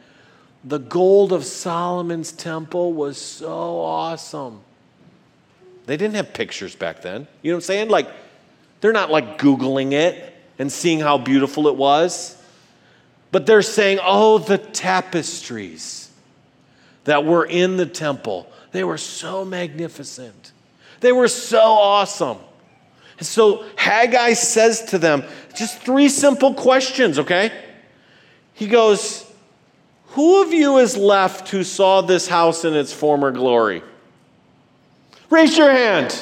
the 0.65 0.79
gold 0.79 1.33
of 1.33 1.45
Solomon's 1.45 2.33
temple 2.33 2.93
was 2.93 3.19
so 3.19 3.81
awesome. 3.81 4.61
They 5.87 5.97
didn't 5.97 6.15
have 6.15 6.33
pictures 6.33 6.75
back 6.75 7.03
then. 7.03 7.27
You 7.43 7.53
know 7.53 7.57
what 7.57 7.65
I'm 7.65 7.67
saying? 7.67 7.89
Like, 7.91 8.09
they're 8.81 8.93
not 8.93 9.11
like 9.11 9.39
Googling 9.39 9.93
it 9.93 10.35
and 10.59 10.71
seeing 10.71 11.01
how 11.01 11.19
beautiful 11.19 11.69
it 11.69 11.77
was. 11.77 12.41
But 13.31 13.47
they're 13.47 13.63
saying, 13.63 13.99
oh, 14.03 14.39
the 14.39 14.59
tapestries 14.59 16.11
that 17.05 17.25
were 17.25 17.45
in 17.45 17.77
the 17.77 17.87
temple, 17.87 18.51
they 18.73 18.85
were 18.85 18.99
so 18.99 19.45
magnificent. 19.45 20.53
They 21.05 21.13
were 21.13 21.29
so 21.29 21.61
awesome. 21.61 22.39
And 23.19 23.27
so 23.27 23.67
Haggai 23.77 24.33
says 24.33 24.87
to 24.87 24.97
them 24.97 25.23
just 25.55 25.81
three 25.81 26.09
simple 26.09 26.55
questions, 26.55 27.19
okay? 27.19 27.53
He 28.55 28.69
goes, 28.69 29.31
Who 30.13 30.41
of 30.41 30.55
you 30.55 30.79
is 30.79 30.97
left 30.97 31.51
who 31.51 31.63
saw 31.63 32.01
this 32.01 32.27
house 32.27 32.65
in 32.65 32.73
its 32.73 32.91
former 32.91 33.33
glory? 33.33 33.83
Raise 35.29 35.59
your 35.59 35.71
hand. 35.71 36.19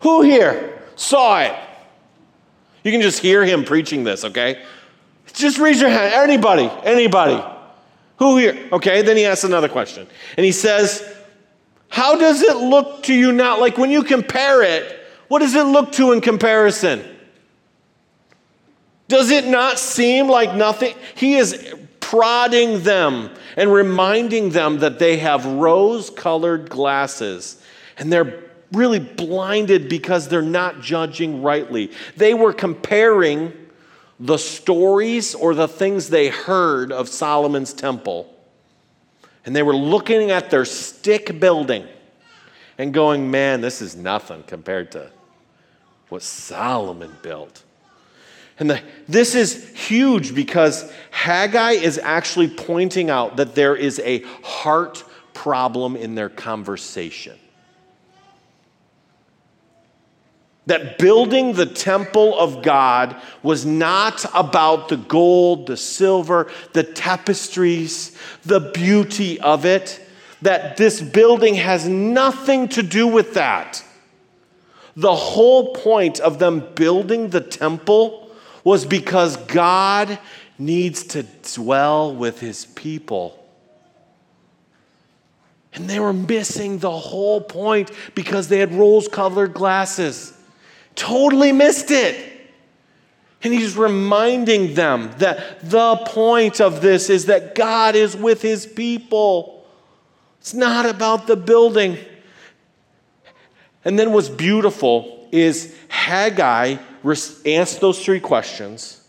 Who 0.00 0.22
here 0.22 0.82
saw 0.96 1.42
it? 1.42 1.56
You 2.82 2.90
can 2.90 3.00
just 3.00 3.20
hear 3.20 3.44
him 3.44 3.62
preaching 3.64 4.02
this, 4.02 4.24
okay? 4.24 4.60
Just 5.34 5.58
raise 5.58 5.80
your 5.80 5.90
hand. 5.90 6.14
Anybody, 6.14 6.68
anybody. 6.82 7.40
Who 8.16 8.38
here? 8.38 8.58
Okay, 8.72 9.02
then 9.02 9.16
he 9.16 9.24
asks 9.24 9.44
another 9.44 9.68
question. 9.68 10.08
And 10.36 10.44
he 10.44 10.50
says, 10.50 11.13
how 11.94 12.18
does 12.18 12.42
it 12.42 12.56
look 12.56 13.04
to 13.04 13.14
you 13.14 13.30
now? 13.30 13.60
Like 13.60 13.78
when 13.78 13.88
you 13.88 14.02
compare 14.02 14.64
it, 14.64 14.98
what 15.28 15.38
does 15.38 15.54
it 15.54 15.62
look 15.62 15.92
to 15.92 16.10
in 16.10 16.20
comparison? 16.20 17.04
Does 19.06 19.30
it 19.30 19.46
not 19.46 19.78
seem 19.78 20.26
like 20.26 20.56
nothing? 20.56 20.96
He 21.14 21.36
is 21.36 21.72
prodding 22.00 22.82
them 22.82 23.30
and 23.56 23.72
reminding 23.72 24.50
them 24.50 24.80
that 24.80 24.98
they 24.98 25.18
have 25.18 25.46
rose 25.46 26.10
colored 26.10 26.68
glasses 26.68 27.62
and 27.96 28.12
they're 28.12 28.42
really 28.72 28.98
blinded 28.98 29.88
because 29.88 30.26
they're 30.26 30.42
not 30.42 30.80
judging 30.80 31.44
rightly. 31.44 31.92
They 32.16 32.34
were 32.34 32.52
comparing 32.52 33.52
the 34.18 34.38
stories 34.38 35.36
or 35.36 35.54
the 35.54 35.68
things 35.68 36.08
they 36.08 36.28
heard 36.28 36.90
of 36.90 37.08
Solomon's 37.08 37.72
temple 37.72 38.33
and 39.44 39.54
they 39.54 39.62
were 39.62 39.76
looking 39.76 40.30
at 40.30 40.50
their 40.50 40.64
stick 40.64 41.38
building 41.38 41.86
and 42.78 42.92
going, 42.92 43.30
man, 43.30 43.60
this 43.60 43.82
is 43.82 43.94
nothing 43.94 44.42
compared 44.44 44.92
to 44.92 45.10
what 46.08 46.22
Solomon 46.22 47.12
built. 47.22 47.62
And 48.58 48.70
the, 48.70 48.80
this 49.08 49.34
is 49.34 49.68
huge 49.76 50.34
because 50.34 50.92
Haggai 51.10 51.72
is 51.72 51.98
actually 51.98 52.48
pointing 52.48 53.10
out 53.10 53.36
that 53.36 53.54
there 53.54 53.74
is 53.74 54.00
a 54.00 54.20
heart 54.42 55.04
problem 55.32 55.96
in 55.96 56.14
their 56.14 56.28
conversation. 56.28 57.38
That 60.66 60.98
building 60.98 61.52
the 61.52 61.66
temple 61.66 62.38
of 62.38 62.62
God 62.62 63.16
was 63.42 63.66
not 63.66 64.24
about 64.34 64.88
the 64.88 64.96
gold, 64.96 65.66
the 65.66 65.76
silver, 65.76 66.50
the 66.72 66.82
tapestries, 66.82 68.16
the 68.44 68.60
beauty 68.60 69.38
of 69.40 69.66
it. 69.66 70.00
That 70.40 70.76
this 70.76 71.00
building 71.00 71.54
has 71.54 71.86
nothing 71.86 72.68
to 72.68 72.82
do 72.82 73.06
with 73.06 73.34
that. 73.34 73.84
The 74.96 75.14
whole 75.14 75.74
point 75.74 76.20
of 76.20 76.38
them 76.38 76.72
building 76.74 77.30
the 77.30 77.40
temple 77.40 78.30
was 78.62 78.86
because 78.86 79.36
God 79.36 80.18
needs 80.58 81.04
to 81.08 81.24
dwell 81.54 82.14
with 82.14 82.40
his 82.40 82.66
people. 82.66 83.38
And 85.74 85.90
they 85.90 85.98
were 85.98 86.12
missing 86.12 86.78
the 86.78 86.90
whole 86.90 87.40
point 87.40 87.90
because 88.14 88.48
they 88.48 88.60
had 88.60 88.72
rose 88.72 89.08
colored 89.08 89.52
glasses. 89.54 90.33
Totally 90.94 91.52
missed 91.52 91.90
it. 91.90 92.32
And 93.42 93.52
he's 93.52 93.76
reminding 93.76 94.74
them 94.74 95.10
that 95.18 95.68
the 95.68 95.96
point 96.06 96.60
of 96.60 96.80
this 96.80 97.10
is 97.10 97.26
that 97.26 97.54
God 97.54 97.94
is 97.94 98.16
with 98.16 98.40
his 98.40 98.66
people. 98.66 99.66
It's 100.40 100.54
not 100.54 100.86
about 100.86 101.26
the 101.26 101.36
building. 101.36 101.98
And 103.84 103.98
then 103.98 104.12
what's 104.12 104.30
beautiful 104.30 105.28
is 105.30 105.76
Haggai 105.88 106.76
asks 107.04 107.76
those 107.76 108.02
three 108.02 108.20
questions. 108.20 109.02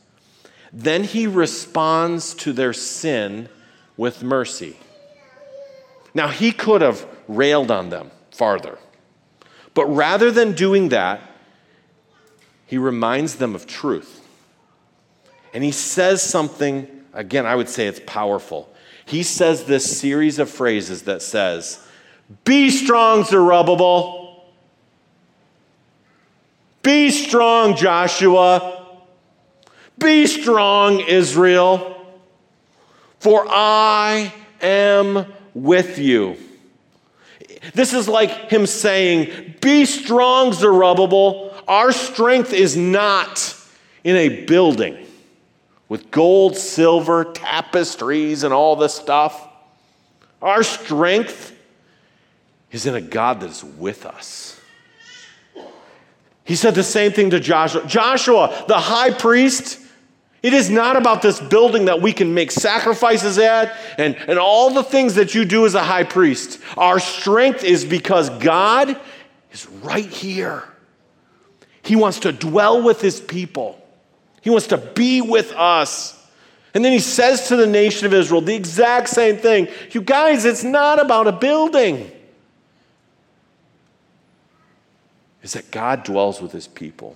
Then 0.73 1.05
he 1.05 1.27
responds 1.27 2.33
to 2.35 2.51
their 2.51 2.73
sin 2.73 3.47
with 3.95 4.21
mercy. 4.21 4.77
Now, 6.13 6.27
he 6.27 6.51
could 6.51 6.81
have 6.81 7.05
railed 7.27 7.71
on 7.71 7.89
them 7.89 8.11
farther. 8.31 8.77
But 9.73 9.85
rather 9.85 10.31
than 10.31 10.53
doing 10.53 10.89
that, 10.89 11.21
he 12.65 12.77
reminds 12.77 13.35
them 13.35 13.55
of 13.55 13.67
truth. 13.67 14.21
And 15.53 15.63
he 15.63 15.71
says 15.71 16.21
something, 16.21 16.87
again, 17.13 17.45
I 17.45 17.55
would 17.55 17.69
say 17.69 17.87
it's 17.87 18.01
powerful. 18.05 18.69
He 19.05 19.23
says 19.23 19.65
this 19.65 19.99
series 19.99 20.39
of 20.39 20.49
phrases 20.49 21.03
that 21.03 21.21
says, 21.21 21.85
Be 22.43 22.69
strong, 22.69 23.23
Zerubbabel. 23.23 24.43
Be 26.81 27.11
strong, 27.11 27.75
Joshua. 27.75 28.97
Be 29.97 30.27
strong, 30.27 30.99
Israel. 30.99 31.91
For 33.19 33.45
I 33.47 34.33
am 34.61 35.25
with 35.53 35.97
you. 35.97 36.37
This 37.73 37.93
is 37.93 38.07
like 38.07 38.51
him 38.51 38.65
saying, 38.65 39.55
Be 39.61 39.85
strong, 39.85 40.53
Zerubbabel. 40.53 41.44
Our 41.67 41.91
strength 41.91 42.53
is 42.53 42.77
not 42.77 43.55
in 44.03 44.15
a 44.15 44.45
building 44.45 44.97
with 45.89 46.11
gold, 46.11 46.57
silver, 46.57 47.25
tapestries, 47.25 48.43
and 48.43 48.53
all 48.53 48.75
this 48.75 48.93
stuff. 48.93 49.47
Our 50.41 50.63
strength 50.63 51.55
is 52.71 52.85
in 52.85 52.95
a 52.95 53.01
God 53.01 53.39
that 53.41 53.49
is 53.49 53.63
with 53.63 54.05
us. 54.05 54.59
He 56.43 56.55
said 56.55 56.75
the 56.75 56.83
same 56.83 57.11
thing 57.11 57.31
to 57.31 57.39
Joshua 57.39 57.85
Joshua, 57.87 58.65
the 58.67 58.79
high 58.79 59.11
priest, 59.11 59.79
it 60.45 60.53
is 60.53 60.69
not 60.69 60.95
about 60.95 61.23
this 61.23 61.39
building 61.39 61.85
that 61.85 62.03
we 62.03 62.13
can 62.13 62.35
make 62.35 62.51
sacrifices 62.51 63.39
at 63.39 63.75
and, 63.97 64.15
and 64.15 64.37
all 64.37 64.69
the 64.69 64.83
things 64.83 65.15
that 65.15 65.33
you 65.33 65.43
do 65.43 65.65
as 65.65 65.73
a 65.73 65.81
high 65.81 66.03
priest. 66.03 66.59
Our 66.77 66.99
strength 66.99 67.63
is 67.63 67.83
because 67.83 68.29
God 68.29 68.95
is 69.51 69.67
right 69.67 70.05
here. 70.05 70.63
He 71.85 71.95
wants 71.95 72.19
to 72.21 72.31
dwell 72.31 72.81
with 72.81 72.99
his 72.99 73.19
people, 73.19 73.79
He 74.41 74.49
wants 74.49 74.67
to 74.67 74.77
be 74.77 75.21
with 75.21 75.51
us. 75.53 76.13
And 76.73 76.83
then 76.83 76.91
he 76.91 76.99
says 76.99 77.47
to 77.47 77.55
the 77.55 77.65
nation 77.65 78.05
of 78.05 78.13
Israel 78.13 78.41
the 78.41 78.53
exact 78.53 79.07
same 79.07 79.37
thing. 79.37 79.69
You 79.91 80.01
guys, 80.01 80.43
it's 80.43 80.65
not 80.65 80.99
about 80.99 81.25
a 81.25 81.31
building. 81.31 82.11
Is 85.41 85.53
that 85.53 85.71
God 85.71 86.03
dwells 86.03 86.41
with 86.41 86.51
his 86.51 86.67
people. 86.67 87.15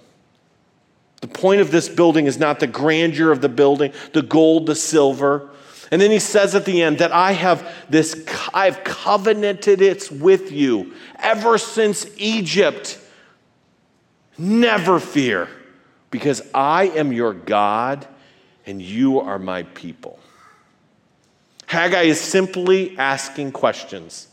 The 1.19 1.27
point 1.27 1.60
of 1.60 1.71
this 1.71 1.89
building 1.89 2.25
is 2.25 2.39
not 2.39 2.62
the 2.62 2.67
grandeur 2.67 3.32
of 3.32 3.41
the 3.41 3.49
building, 3.49 3.91
the 4.13 4.21
gold, 4.21 4.65
the 4.65 4.75
silver. 4.75 5.49
And 5.91 6.01
then 6.01 6.12
he 6.12 6.19
says 6.19 6.55
at 6.55 6.63
the 6.63 6.82
end 6.82 6.99
that 6.99 7.12
I 7.12 7.34
have 7.34 7.69
this, 7.89 8.25
I've 8.53 8.86
covenanted 8.86 9.82
it 9.82 10.10
with 10.10 10.53
you 10.53 10.93
ever 11.17 11.58
since 11.58 12.05
Egypt. 12.15 12.97
Never 14.39 15.02
fear, 15.02 15.49
because 16.12 16.41
I 16.54 16.86
am 16.86 17.12
your 17.12 17.34
God 17.34 18.08
and 18.65 18.82
you 18.82 19.19
are 19.19 19.38
my 19.38 19.63
people. 19.63 20.17
Haggai 21.65 22.04
is 22.04 22.21
simply 22.21 22.97
asking 22.97 23.52
questions 23.52 24.30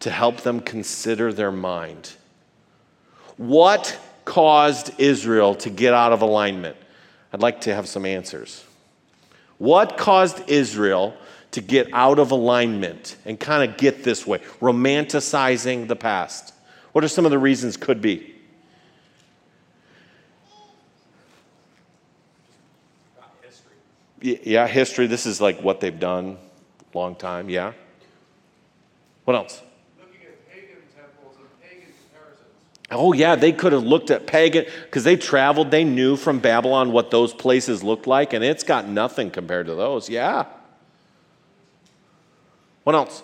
to 0.00 0.10
help 0.10 0.42
them 0.42 0.60
consider 0.60 1.32
their 1.32 1.50
mind. 1.50 2.12
What 3.38 3.98
caused 4.26 4.92
Israel 5.00 5.54
to 5.56 5.70
get 5.70 5.94
out 5.94 6.12
of 6.12 6.20
alignment? 6.20 6.76
I'd 7.32 7.40
like 7.40 7.62
to 7.62 7.74
have 7.74 7.88
some 7.88 8.04
answers. 8.04 8.62
What 9.56 9.96
caused 9.96 10.50
Israel 10.50 11.14
to 11.52 11.62
get 11.62 11.88
out 11.94 12.18
of 12.18 12.30
alignment 12.30 13.16
and 13.24 13.40
kind 13.40 13.68
of 13.68 13.78
get 13.78 14.04
this 14.04 14.26
way, 14.26 14.40
romanticizing 14.60 15.88
the 15.88 15.96
past? 15.96 16.52
What 16.92 17.04
are 17.04 17.08
some 17.08 17.24
of 17.24 17.30
the 17.30 17.38
reasons 17.38 17.78
could 17.78 18.02
be? 18.02 18.34
Yeah, 24.20 24.66
history. 24.66 25.06
This 25.06 25.26
is 25.26 25.40
like 25.40 25.60
what 25.62 25.80
they've 25.80 25.98
done 25.98 26.38
long 26.94 27.14
time. 27.14 27.48
Yeah. 27.48 27.72
What 29.24 29.36
else? 29.36 29.62
Oh, 32.92 33.12
yeah, 33.12 33.36
they 33.36 33.52
could 33.52 33.72
have 33.72 33.84
looked 33.84 34.10
at 34.10 34.26
pagan, 34.26 34.64
because 34.84 35.04
they 35.04 35.14
traveled, 35.14 35.70
they 35.70 35.84
knew 35.84 36.16
from 36.16 36.40
Babylon 36.40 36.90
what 36.90 37.12
those 37.12 37.32
places 37.32 37.84
looked 37.84 38.08
like, 38.08 38.32
and 38.32 38.42
it's 38.42 38.64
got 38.64 38.88
nothing 38.88 39.30
compared 39.30 39.66
to 39.66 39.76
those. 39.76 40.08
Yeah. 40.08 40.46
What 42.82 42.96
else? 42.96 43.22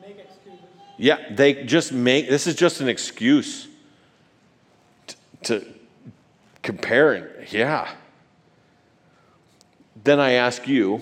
Make 0.00 0.18
excuses. 0.18 0.60
Yeah, 0.96 1.18
they 1.30 1.64
just 1.64 1.90
make, 1.90 2.28
this 2.28 2.46
is 2.46 2.54
just 2.54 2.80
an 2.80 2.88
excuse 2.88 3.67
to, 5.44 5.64
comparing. 6.62 7.26
Yeah. 7.50 7.90
Then 10.04 10.20
I 10.20 10.32
ask 10.32 10.66
you, 10.68 11.00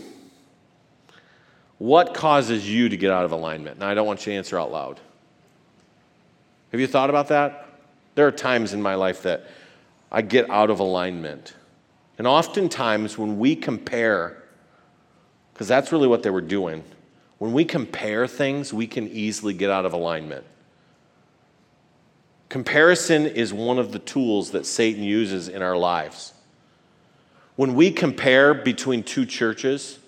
what 1.78 2.14
causes 2.14 2.68
you 2.68 2.88
to 2.88 2.96
get 2.96 3.10
out 3.10 3.24
of 3.24 3.32
alignment? 3.32 3.78
Now, 3.78 3.88
I 3.88 3.94
don't 3.94 4.06
want 4.06 4.26
you 4.26 4.32
to 4.32 4.36
answer 4.38 4.58
out 4.58 4.72
loud. 4.72 4.98
Have 6.72 6.80
you 6.80 6.86
thought 6.86 7.10
about 7.10 7.28
that? 7.28 7.68
There 8.14 8.26
are 8.26 8.32
times 8.32 8.72
in 8.72 8.80
my 8.80 8.94
life 8.94 9.22
that 9.22 9.46
I 10.10 10.22
get 10.22 10.48
out 10.48 10.70
of 10.70 10.80
alignment. 10.80 11.54
And 12.18 12.26
oftentimes, 12.26 13.18
when 13.18 13.38
we 13.38 13.54
compare, 13.54 14.42
because 15.52 15.68
that's 15.68 15.92
really 15.92 16.08
what 16.08 16.22
they 16.22 16.30
were 16.30 16.40
doing, 16.40 16.82
when 17.38 17.52
we 17.52 17.64
compare 17.64 18.26
things, 18.26 18.72
we 18.72 18.86
can 18.86 19.08
easily 19.08 19.52
get 19.52 19.68
out 19.68 19.84
of 19.84 19.92
alignment. 19.92 20.44
Comparison 22.48 23.26
is 23.26 23.52
one 23.52 23.78
of 23.78 23.92
the 23.92 23.98
tools 23.98 24.52
that 24.52 24.66
Satan 24.66 25.02
uses 25.02 25.48
in 25.48 25.62
our 25.62 25.76
lives. 25.76 26.32
When 27.56 27.74
we 27.74 27.90
compare 27.90 28.54
between 28.54 29.02
two 29.02 29.26
churches, 29.26 29.98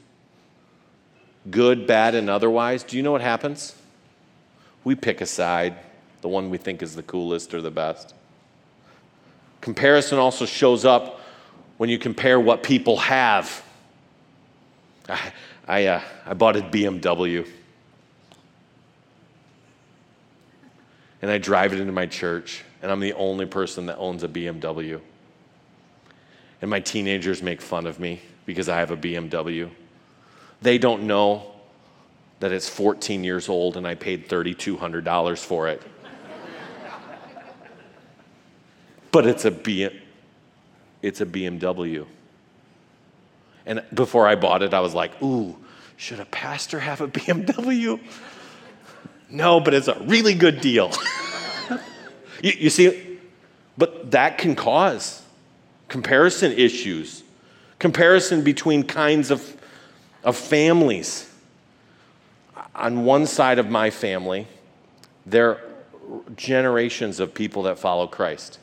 good, 1.51 1.87
bad, 1.87 2.14
and 2.14 2.31
otherwise, 2.31 2.83
do 2.85 2.96
you 2.96 3.03
know 3.03 3.12
what 3.12 3.22
happens? 3.22 3.74
We 4.85 4.94
pick 4.94 5.20
a 5.20 5.27
side, 5.27 5.77
the 6.20 6.29
one 6.29 6.51
we 6.51 6.59
think 6.59 6.83
is 6.83 6.94
the 6.94 7.02
coolest 7.02 7.54
or 7.54 7.60
the 7.60 7.71
best. 7.71 8.15
Comparison 9.60 10.19
also 10.19 10.46
shows 10.46 10.85
up 10.85 11.21
when 11.79 11.90
you 11.90 11.98
compare 11.98 12.38
what 12.38 12.62
people 12.62 12.98
have. 12.98 13.65
I, 15.08 15.33
I, 15.67 15.87
uh, 15.87 16.02
I 16.27 16.35
bought 16.35 16.56
a 16.56 16.60
BMW. 16.60 17.48
And 21.21 21.31
I 21.31 21.38
drive 21.38 21.73
it 21.73 21.81
into 21.81 21.92
my 21.92 22.06
church, 22.06 22.62
and 22.83 22.90
I'm 22.92 23.00
the 23.00 23.14
only 23.14 23.46
person 23.46 23.87
that 23.87 23.96
owns 23.96 24.23
a 24.23 24.29
BMW. 24.29 25.00
And 26.60 26.71
my 26.71 26.81
teenagers 26.81 27.42
make 27.42 27.60
fun 27.60 27.87
of 27.87 28.00
me 28.00 28.21
because 28.46 28.69
I 28.69 28.79
have 28.79 28.90
a 28.90 28.96
BMW. 28.96 29.71
They 30.60 30.79
don't 30.79 31.06
know 31.06 31.52
that 32.40 32.52
it's 32.52 32.69
14 32.69 33.25
years 33.25 33.48
old 33.48 33.77
and 33.77 33.87
I 33.87 33.94
paid 33.94 34.29
$3,200 34.29 35.38
for 35.38 35.69
it. 35.69 35.83
but 39.10 39.27
it's 39.27 39.44
a, 39.44 39.50
B- 39.50 39.90
it's 41.02 41.21
a 41.21 41.27
BMW. 41.27 42.06
And 43.66 43.85
before 43.92 44.27
I 44.27 44.35
bought 44.35 44.62
it, 44.62 44.73
I 44.73 44.81
was 44.81 44.94
like, 44.94 45.21
ooh, 45.23 45.56
should 45.96 46.21
a 46.21 46.25
pastor 46.27 46.81
have 46.81 47.00
a 47.00 47.08
BMW? 47.08 48.00
No, 49.31 49.60
but 49.60 49.74
it's 49.74 49.88
a 49.88 49.98
really 50.00 50.35
good 50.35 50.60
deal. 50.60 50.92
you, 52.42 52.52
you 52.58 52.70
see, 52.70 53.18
but 53.76 54.10
that 54.10 54.38
can 54.38 54.54
cause 54.54 55.22
comparison 55.88 56.52
issues, 56.52 57.22
comparison 57.79 58.42
between 58.42 58.83
kinds 58.83 59.31
of, 59.31 59.56
of 60.24 60.37
families. 60.37 61.31
On 62.74 63.04
one 63.04 63.26
side 63.26 63.58
of 63.58 63.68
my 63.68 63.90
family, 63.90 64.46
there 65.26 65.50
are 65.50 65.60
generations 66.37 67.20
of 67.20 67.35
people 67.35 67.64
that 67.64 67.79
follow 67.79 68.06
Christ. 68.06 68.58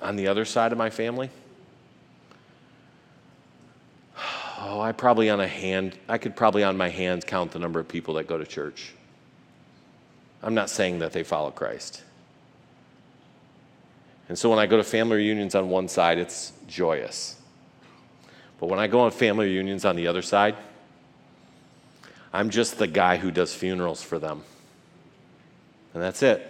On 0.00 0.16
the 0.16 0.28
other 0.28 0.44
side 0.44 0.72
of 0.72 0.78
my 0.78 0.90
family, 0.90 1.30
oh, 4.60 4.80
I 4.80 4.92
probably 4.92 5.30
on 5.30 5.40
a 5.40 5.48
hand, 5.48 5.98
I 6.08 6.18
could 6.18 6.34
probably 6.34 6.64
on 6.64 6.76
my 6.76 6.88
hands 6.88 7.24
count 7.24 7.52
the 7.52 7.58
number 7.58 7.78
of 7.80 7.88
people 7.88 8.14
that 8.14 8.26
go 8.26 8.38
to 8.38 8.44
church. 8.44 8.92
I'm 10.42 10.54
not 10.54 10.70
saying 10.70 11.00
that 11.00 11.12
they 11.12 11.22
follow 11.22 11.50
Christ. 11.50 12.02
And 14.28 14.38
so 14.38 14.50
when 14.50 14.58
I 14.58 14.66
go 14.66 14.76
to 14.76 14.84
family 14.84 15.16
reunions 15.16 15.54
on 15.54 15.70
one 15.70 15.88
side, 15.88 16.18
it's 16.18 16.52
joyous. 16.66 17.36
But 18.60 18.68
when 18.68 18.78
I 18.78 18.86
go 18.86 19.00
on 19.00 19.10
family 19.10 19.46
reunions 19.46 19.84
on 19.84 19.96
the 19.96 20.06
other 20.06 20.22
side, 20.22 20.56
I'm 22.32 22.50
just 22.50 22.78
the 22.78 22.86
guy 22.86 23.16
who 23.16 23.30
does 23.30 23.54
funerals 23.54 24.02
for 24.02 24.18
them. 24.18 24.42
And 25.94 26.02
that's 26.02 26.22
it. 26.22 26.46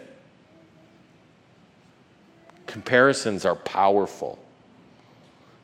Comparisons 2.67 3.45
are 3.45 3.55
powerful. 3.55 4.39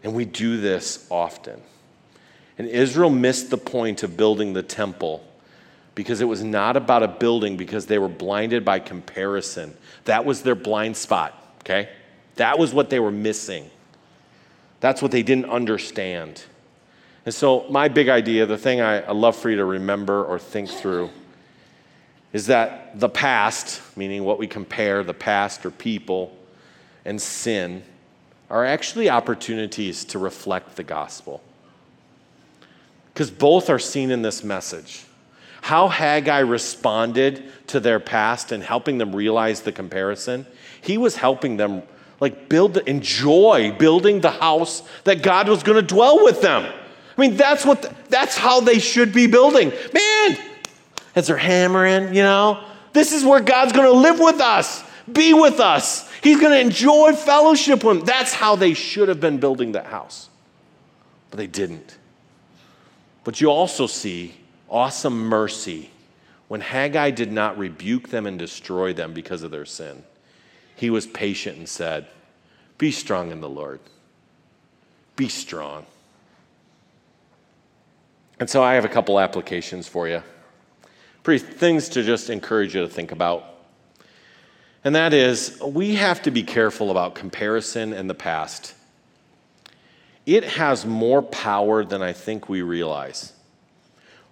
And 0.02 0.14
we 0.14 0.24
do 0.24 0.60
this 0.60 1.06
often. 1.10 1.60
And 2.58 2.68
Israel 2.68 3.10
missed 3.10 3.50
the 3.50 3.58
point 3.58 4.02
of 4.02 4.16
building 4.16 4.52
the 4.52 4.62
temple 4.62 5.24
because 5.94 6.20
it 6.20 6.26
was 6.26 6.42
not 6.42 6.76
about 6.76 7.02
a 7.02 7.08
building 7.08 7.56
because 7.56 7.86
they 7.86 7.98
were 7.98 8.08
blinded 8.08 8.64
by 8.64 8.78
comparison. 8.78 9.76
That 10.04 10.24
was 10.24 10.42
their 10.42 10.54
blind 10.54 10.96
spot, 10.96 11.56
okay? 11.60 11.88
That 12.36 12.58
was 12.58 12.74
what 12.74 12.90
they 12.90 13.00
were 13.00 13.12
missing. 13.12 13.70
That's 14.80 15.00
what 15.00 15.10
they 15.10 15.22
didn't 15.22 15.46
understand. 15.46 16.44
And 17.24 17.34
so, 17.34 17.66
my 17.70 17.88
big 17.88 18.08
idea, 18.08 18.44
the 18.44 18.58
thing 18.58 18.80
I, 18.80 19.00
I 19.00 19.12
love 19.12 19.36
for 19.36 19.50
you 19.50 19.56
to 19.56 19.64
remember 19.64 20.24
or 20.24 20.38
think 20.38 20.68
through, 20.68 21.10
is 22.32 22.48
that 22.48 22.98
the 22.98 23.08
past, 23.08 23.80
meaning 23.96 24.24
what 24.24 24.38
we 24.38 24.46
compare, 24.46 25.02
the 25.02 25.14
past 25.14 25.64
or 25.64 25.70
people, 25.70 26.36
and 27.04 27.22
sin, 27.22 27.82
are 28.50 28.64
actually 28.64 29.08
opportunities 29.08 30.04
to 30.06 30.18
reflect 30.18 30.76
the 30.76 30.82
gospel. 30.82 31.40
Because 33.14 33.30
both 33.30 33.70
are 33.70 33.78
seen 33.78 34.10
in 34.10 34.22
this 34.22 34.42
message. 34.42 35.04
How 35.62 35.88
Haggai 35.88 36.40
responded 36.40 37.42
to 37.68 37.80
their 37.80 38.00
past 38.00 38.52
and 38.52 38.62
helping 38.62 38.98
them 38.98 39.16
realize 39.16 39.62
the 39.62 39.72
comparison, 39.72 40.44
he 40.82 40.98
was 40.98 41.16
helping 41.16 41.56
them 41.56 41.84
like 42.20 42.48
build 42.48 42.76
enjoy 42.76 43.72
building 43.78 44.20
the 44.20 44.30
house 44.30 44.82
that 45.04 45.22
God 45.22 45.48
was 45.48 45.62
going 45.62 45.76
to 45.76 45.94
dwell 45.94 46.22
with 46.24 46.42
them. 46.42 46.64
I 47.16 47.20
mean, 47.20 47.36
that's 47.36 47.64
what 47.64 47.82
the, 47.82 47.94
that's 48.08 48.36
how 48.36 48.60
they 48.60 48.78
should 48.78 49.12
be 49.12 49.26
building. 49.26 49.72
Man, 49.92 50.38
as 51.14 51.28
they're 51.28 51.36
hammering, 51.36 52.14
you 52.14 52.22
know, 52.22 52.64
this 52.92 53.12
is 53.12 53.24
where 53.24 53.40
God's 53.40 53.72
going 53.72 53.86
to 53.86 53.98
live 53.98 54.18
with 54.20 54.40
us, 54.40 54.84
be 55.10 55.32
with 55.34 55.60
us. 55.60 56.10
He's 56.22 56.40
going 56.40 56.52
to 56.52 56.60
enjoy 56.60 57.12
fellowship 57.12 57.84
with 57.84 57.98
them. 57.98 58.06
That's 58.06 58.32
how 58.32 58.56
they 58.56 58.74
should 58.74 59.08
have 59.08 59.20
been 59.20 59.38
building 59.38 59.72
that 59.72 59.86
house. 59.86 60.28
But 61.30 61.38
they 61.38 61.46
didn't. 61.46 61.98
But 63.24 63.40
you 63.40 63.50
also 63.50 63.86
see 63.86 64.34
awesome 64.68 65.18
mercy 65.18 65.90
when 66.48 66.60
Haggai 66.60 67.10
did 67.10 67.32
not 67.32 67.58
rebuke 67.58 68.10
them 68.10 68.26
and 68.26 68.38
destroy 68.38 68.92
them 68.92 69.14
because 69.14 69.42
of 69.42 69.50
their 69.50 69.64
sin. 69.64 70.04
He 70.76 70.90
was 70.90 71.06
patient 71.06 71.56
and 71.56 71.68
said, 71.68 72.06
Be 72.76 72.90
strong 72.90 73.30
in 73.30 73.40
the 73.40 73.48
Lord. 73.48 73.80
Be 75.16 75.28
strong. 75.28 75.86
And 78.38 78.50
so 78.50 78.62
I 78.62 78.74
have 78.74 78.84
a 78.84 78.88
couple 78.88 79.18
applications 79.18 79.88
for 79.88 80.08
you. 80.08 80.22
Pretty 81.22 81.44
things 81.44 81.88
to 81.90 82.02
just 82.02 82.28
encourage 82.28 82.74
you 82.74 82.82
to 82.82 82.88
think 82.88 83.12
about. 83.12 83.44
And 84.82 84.94
that 84.94 85.14
is, 85.14 85.58
we 85.64 85.94
have 85.94 86.20
to 86.22 86.30
be 86.30 86.42
careful 86.42 86.90
about 86.90 87.14
comparison 87.14 87.94
in 87.94 88.06
the 88.06 88.14
past. 88.14 88.74
It 90.26 90.44
has 90.44 90.86
more 90.86 91.22
power 91.22 91.84
than 91.84 92.02
I 92.02 92.12
think 92.12 92.48
we 92.48 92.62
realize. 92.62 93.32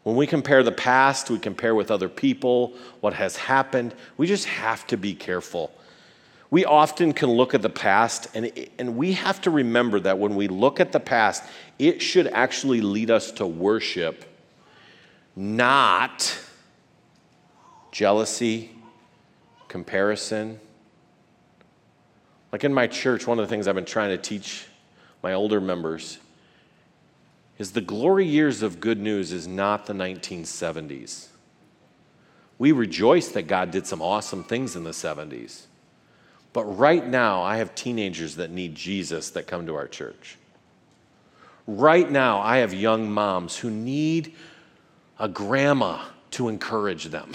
When 0.02 0.16
we 0.16 0.26
compare 0.26 0.62
the 0.62 0.72
past, 0.72 1.30
we 1.30 1.38
compare 1.38 1.74
with 1.74 1.90
other 1.90 2.08
people, 2.08 2.74
what 3.00 3.14
has 3.14 3.36
happened, 3.36 3.94
we 4.16 4.26
just 4.26 4.46
have 4.46 4.86
to 4.88 4.96
be 4.96 5.14
careful. 5.14 5.72
We 6.50 6.64
often 6.64 7.12
can 7.12 7.30
look 7.30 7.54
at 7.54 7.62
the 7.62 7.70
past, 7.70 8.28
and, 8.34 8.52
and 8.78 8.96
we 8.96 9.12
have 9.12 9.40
to 9.42 9.50
remember 9.50 10.00
that 10.00 10.18
when 10.18 10.34
we 10.34 10.48
look 10.48 10.80
at 10.80 10.92
the 10.92 11.00
past, 11.00 11.44
it 11.78 12.02
should 12.02 12.26
actually 12.26 12.80
lead 12.80 13.10
us 13.10 13.30
to 13.32 13.46
worship, 13.46 14.24
not 15.36 16.38
jealousy, 17.90 18.70
comparison. 19.68 20.58
Like 22.50 22.64
in 22.64 22.74
my 22.74 22.86
church, 22.86 23.26
one 23.26 23.38
of 23.38 23.46
the 23.46 23.48
things 23.48 23.68
I've 23.68 23.74
been 23.74 23.84
trying 23.84 24.10
to 24.10 24.18
teach 24.18 24.66
my 25.22 25.32
older 25.32 25.60
members 25.60 26.18
is 27.58 27.72
the 27.72 27.80
glory 27.80 28.26
years 28.26 28.62
of 28.62 28.80
good 28.80 28.98
news 28.98 29.32
is 29.32 29.46
not 29.46 29.86
the 29.86 29.92
1970s. 29.92 31.28
We 32.58 32.72
rejoice 32.72 33.28
that 33.28 33.46
God 33.46 33.70
did 33.70 33.86
some 33.86 34.02
awesome 34.02 34.44
things 34.44 34.76
in 34.76 34.84
the 34.84 34.90
70s. 34.90 35.66
But 36.52 36.64
right 36.64 37.06
now, 37.06 37.42
I 37.42 37.56
have 37.58 37.74
teenagers 37.74 38.36
that 38.36 38.50
need 38.50 38.74
Jesus 38.74 39.30
that 39.30 39.46
come 39.46 39.66
to 39.66 39.74
our 39.74 39.88
church. 39.88 40.36
Right 41.66 42.10
now, 42.10 42.40
I 42.40 42.58
have 42.58 42.74
young 42.74 43.10
moms 43.10 43.56
who 43.56 43.70
need 43.70 44.34
a 45.18 45.28
grandma 45.28 46.04
to 46.32 46.48
encourage 46.48 47.06
them. 47.06 47.32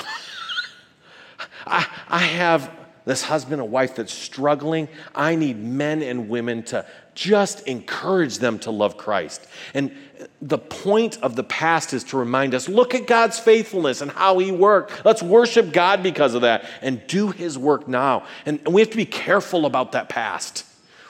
I, 1.66 1.88
I 2.10 2.20
have 2.20 2.72
this 3.06 3.24
husband 3.24 3.62
and 3.62 3.72
wife 3.72 3.96
that's 3.96 4.14
struggling. 4.14 4.90
I 5.16 5.36
need 5.36 5.58
men 5.58 6.02
and 6.04 6.28
women 6.30 6.64
to 6.64 6.86
just 7.18 7.68
encourage 7.68 8.38
them 8.38 8.60
to 8.60 8.70
love 8.70 8.96
Christ. 8.96 9.48
And 9.74 9.92
the 10.40 10.60
point 10.60 11.18
of 11.24 11.36
the 11.36 11.44
past 11.44 11.92
is 11.92 12.04
to 12.06 12.18
remind 12.18 12.54
us 12.54 12.70
look 12.70 12.94
at 12.94 13.08
God's 13.08 13.40
faithfulness 13.40 14.02
and 14.02 14.12
how 14.12 14.38
He 14.38 14.52
worked. 14.52 15.04
Let's 15.04 15.24
worship 15.24 15.74
God 15.74 16.04
because 16.04 16.36
of 16.36 16.44
that 16.44 16.70
and 16.84 17.06
do 17.08 17.32
His 17.32 17.58
work 17.58 17.88
now. 17.88 18.28
And 18.46 18.60
we 18.68 18.82
have 18.82 18.92
to 18.92 18.98
be 18.98 19.06
careful 19.06 19.66
about 19.66 19.94
that 19.94 20.10
past. 20.10 20.64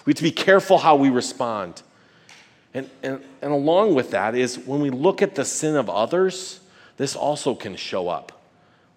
We 0.05 0.11
have 0.11 0.17
to 0.17 0.23
be 0.23 0.31
careful 0.31 0.77
how 0.77 0.95
we 0.95 1.09
respond. 1.09 1.81
And, 2.73 2.89
and, 3.03 3.21
and 3.41 3.51
along 3.51 3.93
with 3.93 4.11
that 4.11 4.33
is 4.33 4.57
when 4.57 4.79
we 4.79 4.89
look 4.89 5.21
at 5.21 5.35
the 5.35 5.43
sin 5.43 5.75
of 5.75 5.89
others, 5.89 6.61
this 6.95 7.17
also 7.17 7.53
can 7.53 7.75
show 7.75 8.07
up. 8.07 8.31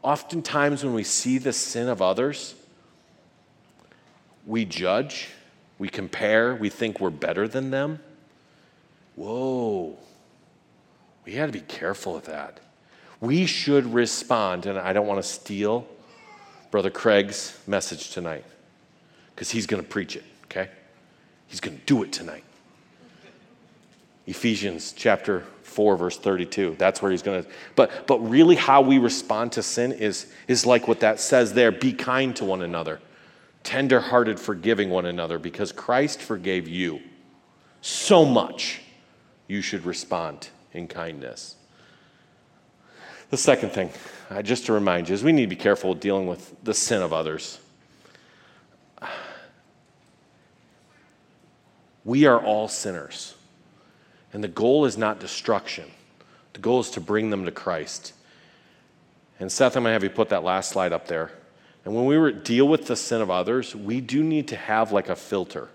Oftentimes, 0.03 0.85
when 0.85 0.95
we 0.95 1.03
see 1.03 1.39
the 1.39 1.53
sin 1.53 1.89
of 1.89 2.01
others, 2.01 2.55
we 4.47 4.65
judge, 4.65 5.29
we 5.81 5.89
compare, 5.89 6.55
we 6.55 6.69
think 6.69 7.01
we're 7.01 7.09
better 7.09 7.49
than 7.49 7.71
them. 7.71 8.01
Whoa, 9.17 9.97
we 11.25 11.33
got 11.33 11.47
to 11.47 11.53
be 11.53 11.63
careful 11.63 12.15
of 12.15 12.27
that. 12.27 12.61
We 13.19 13.47
should 13.47 13.93
respond, 13.95 14.67
and 14.67 14.79
I 14.79 14.93
don't 14.93 15.07
want 15.07 15.23
to 15.23 15.29
steal 15.29 15.89
Brother 16.71 16.91
Craig's 16.91 17.59
message 17.67 18.11
tonight 18.11 18.45
because 19.35 19.51
he's 19.51 19.67
going 19.67 19.83
to 19.83 19.89
preach 19.89 20.17
it, 20.17 20.25
okay? 20.45 20.69
He's 21.47 21.61
going 21.61 21.79
to 21.79 21.85
do 21.87 22.03
it 22.03 22.13
tonight. 22.13 22.45
Ephesians 24.27 24.93
chapter 24.93 25.45
4 25.63 25.97
verse 25.97 26.19
32 26.19 26.77
that's 26.79 27.01
where 27.01 27.11
he's 27.11 27.23
going 27.23 27.43
to 27.43 27.51
but 27.75 28.07
but 28.07 28.19
really 28.19 28.55
how 28.55 28.81
we 28.81 28.99
respond 28.99 29.51
to 29.53 29.63
sin 29.63 29.93
is 29.93 30.27
is 30.47 30.67
like 30.67 30.87
what 30.87 31.01
that 31.01 31.19
says 31.19 31.55
there 31.55 31.73
be 31.73 31.93
kind 31.93 32.37
to 32.37 32.45
one 32.45 32.63
another 32.63 33.01
tenderhearted 33.63 34.39
forgiving 34.41 34.91
one 34.91 35.07
another 35.07 35.39
because 35.39 35.73
Christ 35.73 36.21
forgave 36.21 36.69
you 36.69 37.01
so 37.81 38.25
much 38.25 38.81
you 39.49 39.63
should 39.63 39.85
respond 39.85 40.49
in 40.73 40.87
kindness 40.87 41.57
the 43.31 43.37
second 43.37 43.71
thing 43.71 43.91
just 44.43 44.67
to 44.67 44.73
remind 44.73 45.09
you 45.09 45.15
is 45.15 45.25
we 45.25 45.33
need 45.33 45.43
to 45.43 45.49
be 45.49 45.57
careful 45.57 45.95
dealing 45.95 46.27
with 46.27 46.55
the 46.63 46.75
sin 46.75 47.03
of 47.03 47.13
others 47.13 47.59
we 52.05 52.27
are 52.27 52.41
all 52.41 52.69
sinners 52.69 53.35
and 54.33 54.45
the 54.45 54.49
goal 54.49 54.85
is 54.85 54.97
not 54.97 55.21
destruction, 55.21 55.91
the 56.53 56.61
goal 56.61 56.81
is 56.81 56.91
to 56.91 57.01
bring 57.01 57.31
them 57.31 57.45
to 57.45 57.51
Christ. 57.51 58.13
And 59.39 59.51
Seth, 59.51 59.77
I'm 59.77 59.83
going 59.83 59.91
to 59.91 59.95
have 59.95 60.05
you 60.05 60.11
put 60.11 60.29
that 60.29 60.45
last 60.45 60.71
slide 60.71 60.93
up 60.93 61.09
there. 61.09 61.33
And 61.85 61.95
when 61.95 62.07
we 62.07 62.33
deal 62.33 62.69
with 62.69 62.87
the 62.87 62.97
sin 62.97 63.21
of 63.21 63.31
others, 63.31 63.75
we 63.75 64.01
do 64.01 64.23
need 64.23 64.49
to 64.49 64.57
have 64.57 64.93
like 64.93 65.09
a 65.09 65.17
filter 65.17 65.69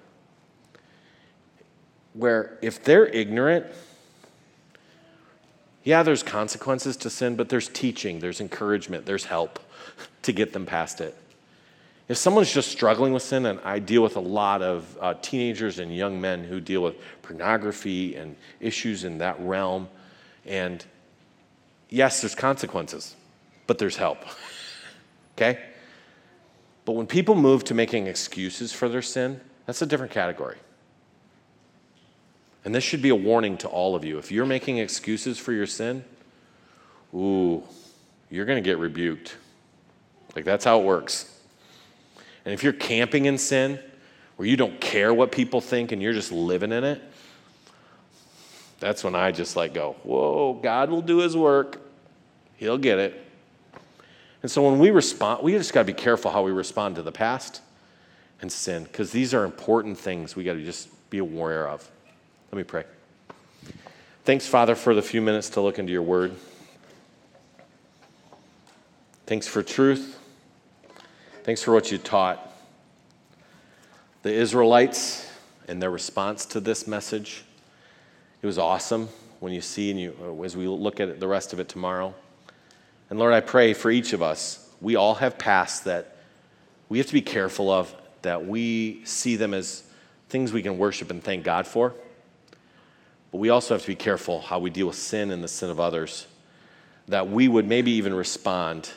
where 2.16 2.58
if 2.62 2.84
they're 2.84 3.08
ignorant, 3.08 3.66
Yeah, 5.84 6.02
there's 6.02 6.24
consequences 6.24 6.98
to 6.98 7.12
sin, 7.12 7.36
but 7.36 7.50
there's 7.50 7.70
teaching, 7.70 8.18
there's 8.20 8.42
encouragement, 8.42 9.06
there's 9.06 9.26
help 9.26 9.60
to 10.24 10.32
get 10.32 10.52
them 10.52 10.66
past 10.66 11.00
it. 11.00 11.16
If 12.08 12.18
someone's 12.18 12.52
just 12.52 12.72
struggling 12.72 13.14
with 13.14 13.22
sin, 13.22 13.46
and 13.46 13.60
I 13.62 13.78
deal 13.78 14.02
with 14.02 14.16
a 14.16 14.22
lot 14.22 14.64
of 14.64 14.98
uh, 15.00 15.14
teenagers 15.22 15.78
and 15.78 15.96
young 15.96 16.20
men 16.20 16.44
who 16.44 16.60
deal 16.60 16.82
with 16.82 16.96
pornography 17.22 18.16
and 18.16 18.36
issues 18.60 19.04
in 19.04 19.20
that 19.20 19.40
realm, 19.40 19.88
and 20.46 20.84
yes, 21.90 22.22
there's 22.22 22.36
consequences, 22.36 23.16
but 23.68 23.78
there's 23.78 23.96
help. 23.96 24.18
okay? 25.38 25.60
But 26.86 26.94
when 26.94 27.08
people 27.08 27.36
move 27.36 27.64
to 27.66 27.74
making 27.74 28.08
excuses 28.08 28.72
for 28.72 28.88
their 28.88 29.02
sin, 29.02 29.42
that's 29.66 29.82
a 29.82 29.86
different 29.86 30.12
category. 30.12 30.58
And 32.64 32.74
this 32.74 32.84
should 32.84 33.02
be 33.02 33.10
a 33.10 33.16
warning 33.16 33.58
to 33.58 33.68
all 33.68 33.96
of 33.96 34.06
you. 34.06 34.18
If 34.18 34.32
you're 34.32 34.46
making 34.46 34.78
excuses 34.78 35.38
for 35.38 35.52
your 35.52 35.68
sin, 35.68 36.04
ooh, 37.14 37.64
you're 38.30 38.46
going 38.46 38.64
to 38.64 38.68
get 38.68 38.78
rebuked. 38.78 39.36
Like 40.36 40.46
that's 40.46 40.66
how 40.66 40.80
it 40.80 40.86
works. 40.86 41.32
And 42.44 42.54
if 42.54 42.64
you're 42.64 42.74
camping 42.74 43.26
in 43.26 43.38
sin, 43.38 43.80
where 44.36 44.48
you 44.48 44.58
don't 44.58 44.80
care 44.82 45.14
what 45.14 45.32
people 45.32 45.62
think 45.62 45.92
and 45.92 46.02
you're 46.02 46.14
just 46.14 46.32
living 46.32 46.72
in 46.72 46.84
it, 46.84 47.02
that's 48.80 49.04
when 49.04 49.16
I 49.16 49.32
just 49.32 49.56
like 49.56 49.74
go, 49.74 49.96
whoa, 50.04 50.54
God 50.54 50.90
will 50.90 51.02
do 51.02 51.20
his 51.20 51.36
work. 51.36 51.82
He'll 52.58 52.78
get 52.78 53.00
it. 53.00 53.25
And 54.46 54.52
so 54.52 54.62
when 54.62 54.78
we 54.78 54.92
respond, 54.92 55.42
we 55.42 55.54
just 55.54 55.74
got 55.74 55.80
to 55.80 55.86
be 55.86 55.94
careful 55.94 56.30
how 56.30 56.44
we 56.44 56.52
respond 56.52 56.98
to 56.98 57.02
the 57.02 57.12
past 57.12 57.62
and 58.42 58.52
sin, 58.52 58.84
because 58.84 59.12
these 59.12 59.34
are 59.34 59.44
important 59.44 59.98
things 59.98 60.36
we 60.36 60.44
got 60.44 60.54
to 60.54 60.64
just 60.64 60.88
be 61.10 61.18
aware 61.18 61.68
of. 61.68 61.90
Let 62.52 62.58
me 62.60 62.64
pray. 62.64 62.84
Thanks, 64.24 64.46
Father, 64.46 64.76
for 64.76 64.94
the 64.94 65.02
few 65.02 65.20
minutes 65.20 65.50
to 65.50 65.62
look 65.62 65.80
into 65.80 65.92
your 65.92 66.04
word. 66.04 66.36
Thanks 69.26 69.48
for 69.48 69.64
truth. 69.64 70.20
Thanks 71.44 71.64
for 71.64 71.74
what 71.74 71.92
you 71.92 71.98
taught. 71.98 72.54
The 74.22 74.32
Israelites 74.32 75.28
and 75.68 75.82
their 75.82 75.90
response 75.90 76.46
to 76.46 76.60
this 76.60 76.86
message, 76.86 77.46
it 78.44 78.46
was 78.46 78.60
awesome 78.60 79.10
when 79.40 79.54
you 79.54 79.62
see 79.62 79.90
and 79.90 80.00
you, 80.00 80.40
as 80.46 80.56
we 80.56 80.68
look 80.68 81.00
at 81.00 81.20
the 81.20 81.28
rest 81.28 81.52
of 81.52 81.60
it 81.60 81.68
tomorrow. 81.68 82.14
And 83.10 83.20
Lord, 83.20 83.34
I 83.34 83.42
pray 83.42 83.74
for 83.74 83.92
each 83.92 84.14
of 84.14 84.22
us, 84.22 84.70
we 84.82 84.96
all 84.96 85.16
have 85.16 85.38
pasts 85.38 85.82
that 85.82 86.18
we 86.90 86.98
have 86.98 87.08
to 87.08 87.14
be 87.14 87.22
careful 87.22 87.72
of, 87.72 87.94
that 88.22 88.46
we 88.46 89.02
see 89.06 89.36
them 89.36 89.54
as 89.54 89.84
things 90.30 90.52
we 90.52 90.62
can 90.62 90.78
worship 90.78 91.12
and 91.12 91.24
thank 91.24 91.44
God 91.44 91.68
for. 91.68 91.94
But 93.32 93.38
we 93.38 93.50
also 93.50 93.74
have 93.74 93.82
to 93.82 93.88
be 93.88 93.96
careful 93.96 94.42
how 94.42 94.60
we 94.60 94.70
deal 94.70 94.88
with 94.88 94.96
sin 94.96 95.32
and 95.32 95.44
the 95.44 95.48
sin 95.48 95.70
of 95.70 95.80
others, 95.80 96.28
that 97.08 97.30
we 97.30 97.48
would 97.48 97.68
maybe 97.68 97.92
even 97.92 98.14
respond 98.14 98.90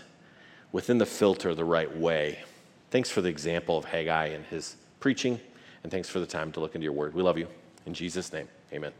within 0.72 0.98
the 0.98 1.06
filter 1.06 1.54
the 1.54 1.64
right 1.64 1.94
way. 1.96 2.38
Thanks 2.90 3.10
for 3.10 3.20
the 3.20 3.28
example 3.28 3.76
of 3.76 3.84
Haggai 3.84 4.26
and 4.26 4.44
his 4.46 4.76
preaching, 5.00 5.40
and 5.82 5.92
thanks 5.92 6.08
for 6.08 6.20
the 6.20 6.26
time 6.26 6.52
to 6.52 6.60
look 6.60 6.74
into 6.74 6.84
your 6.84 6.92
word. 6.92 7.14
We 7.14 7.22
love 7.22 7.38
you. 7.38 7.48
In 7.86 7.94
Jesus' 7.94 8.32
name, 8.32 8.48
amen. 8.72 8.92